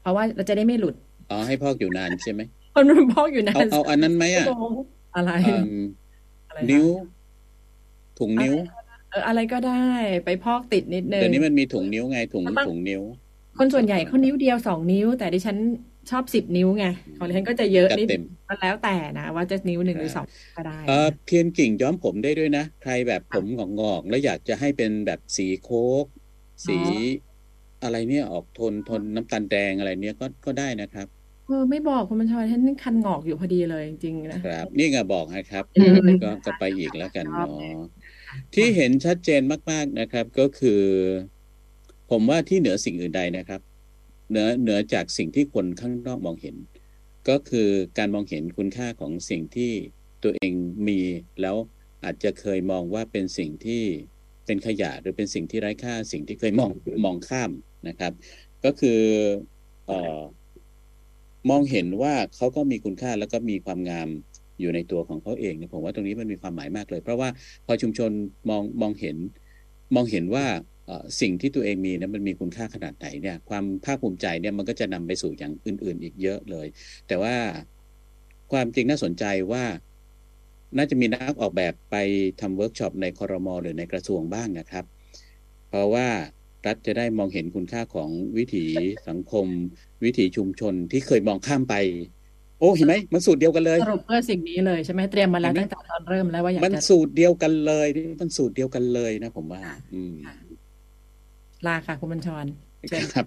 [0.00, 0.94] เพราะว่าเราจะได้ไม่หลุด
[1.30, 2.40] อ๋อให้พอกอยู่นานใช่ไหม
[2.74, 4.72] คนมันพอกอยู่นาเอานเอาอันนั้นไหมอะชั่วโง
[5.14, 5.58] อะไรอืมอะไรคะ
[6.70, 6.86] นิ้ว
[8.18, 8.56] ถุงนิ้ว
[9.10, 9.84] เอออะไรก็ได้
[10.24, 13.02] ไปพอกติดนิดนึงเดี๋ยวนี้มันมีถุงนิ้วไงถุงบางถุงนิ้ว
[13.58, 15.56] คนส่วนใหญ่เขานิ้วเดียวสองนิ้ว แต่ดิฉัน
[16.10, 16.86] ชอบสิบนิ้วไง
[17.18, 20.26] ของดิฉันก็จะเยอะจัดนิดเต็มมันแล้วแต่นะว่าจะนิ้วหนึ่งหรือสอง
[20.56, 23.44] ก็ได้เออเพียนกิ่งย้อมผมได้ด้วยนะ ใครแบบผม
[23.80, 26.06] งอกๆแล้วอยากจะให้เป็นแบบสีโค้ก
[26.66, 26.78] สี
[27.82, 31.06] อะไรเนี่ยออกโทนโทนน้ำตาลแดงอะไรเนี่ยก็ก็ได้นะครับ
[31.46, 37.48] เออไม่บอกคุณบัญชรฉันคันงอกอยู่พอดีเลยจริงๆนะครับ นี่ไงบอกนะครับอืมก็ก็ไปอีกแล้วกันเนาะ
[38.54, 40.82] ที่เห็นชัดเจนมาก ๆนะครับ ก็คือ
[42.10, 43.60] ผมว่าที่เหนือสิ่งอื่นใดนะครับ
[44.30, 46.56] เหนือเหนือจากสิ่งที่คนข้างนอกมองเห็น
[47.28, 47.68] ก็คือ
[47.98, 49.72] การมองเห็นคุณค่าของสิ่งที่
[50.22, 50.52] ตัวเอง
[50.88, 51.00] มี
[51.40, 51.56] แล้ว
[52.04, 53.82] อาจจะเคยมองว่าเป็นสิ่งที่
[54.46, 56.70] เป็นขยะหรือเป็นสิ่งที่ไร้ค่าสิ่งที่เคยมอง
[57.04, 57.50] มองข้าม
[57.88, 58.12] นะครับ
[58.64, 59.00] ก็คือ
[59.86, 60.20] เอ่อ
[61.50, 64.08] มองเห็นว่าเขาก็มีคุณค่าแล้วก็มีความงาม
[64.60, 67.28] อยู่ในตัวของเขาเองเนี่ยผมว่าตรงนี้มันมีความหมายมากเลย เพราะว่า
[67.66, 68.10] พอชุมชน
[68.50, 69.16] มองมองเห็น
[69.94, 70.44] มองเห็นว่า
[71.20, 76.66] สิ่งที่ตัวเองมีเนี่ยมันมีคุณค่าขนาดไหนเนี่ยความภาคภูมิใจเนี่ยมันก็จะนำไปสู่อย่างอื่น ๆ อีกเยอะเลย
[77.08, 77.36] แต่ว่า
[78.52, 79.64] ความจริงน่าสนใจว่า
[80.76, 81.96] น่าจะมีนักออกแบบไป
[82.40, 84.84] ทำเวิร์กช็อปในคอรมอหรือในกระทรวงบ้างนะครับ
[85.68, 86.08] เพราะว่า
[86.66, 88.64] รัฐจะได้มองเห็นคุณค่าของวิถี
[89.08, 89.46] สังคม
[90.04, 91.74] วิถีชุมชนที่เคยมองข้ามไป
[92.60, 100.34] โอ้เห็นไหมมันสูตรเดียวกันเลยสรุปเพื่อสิ่งนี้เลยใช่ไหมเตรียมมาแล้วเห็นไหมตั้งแต่ตอนเริ่มแล้วว่าอยากมันจะสูตรเดียวกันเลยนี่มันสูตรเดียวกันเลยนะ ผมว่าค่ะอืมค่ะ
[101.66, 102.44] ลาค่ะคุณบัญชร
[102.88, 103.26] เชิญครับ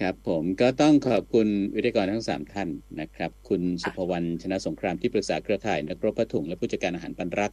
[0.00, 2.68] ครับ ผมก็ต้องขอบคุณวิทยากรทั้งสามท่าน
[3.00, 7.50] นะครับ คุณสุภวรรณชนะสงครามที่ปรึกษาเครือข่ายนักรบผ้าถุงและผู้จัดการอาหารปันรัก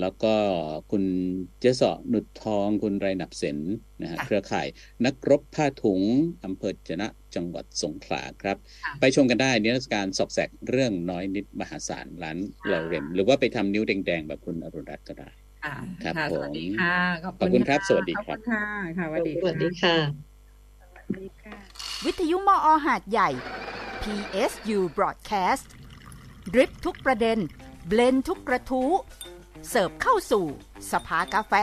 [0.00, 0.34] แล้วก็
[0.90, 1.02] คุณ
[1.60, 3.58] เจสอหนุดทอง คุณไรหนับเสน
[4.02, 4.66] นะฮะค่ะเครือข่าย
[5.04, 6.00] นักรบผ้าถุง
[6.44, 12.38] อำเภอจะนะจังหวัดสงขลาครับค่ะไปชมกันได้นิทรรศการสอกแสกเรื่องน้อยนิดมหาศาลร้าน
[12.70, 15.30] ลอเรมหรือว่าไปทำนิ้วแดงๆ แบบคุณอรุณรัตน์ก็ได้
[15.64, 18.64] ค่ะครับค่ะผมสวัสดีค่ะขอบขอบคุณครับะสวัสดีครับขอบคุณค่ะ
[18.98, 19.94] ค่ะสวัสดีสวัสดีค่ะ
[20.96, 21.56] ค่ะดีค่ะ
[22.04, 23.30] วิทยุมอหาดใหญ่
[24.02, 25.66] PSU Broadcast
[26.52, 27.38] ดริปทุกประเด็น
[27.88, 28.90] เบลนทุกกระทู้
[29.68, 30.44] เสิร์ฟเข้าสู่
[30.92, 31.54] สภากาแฟ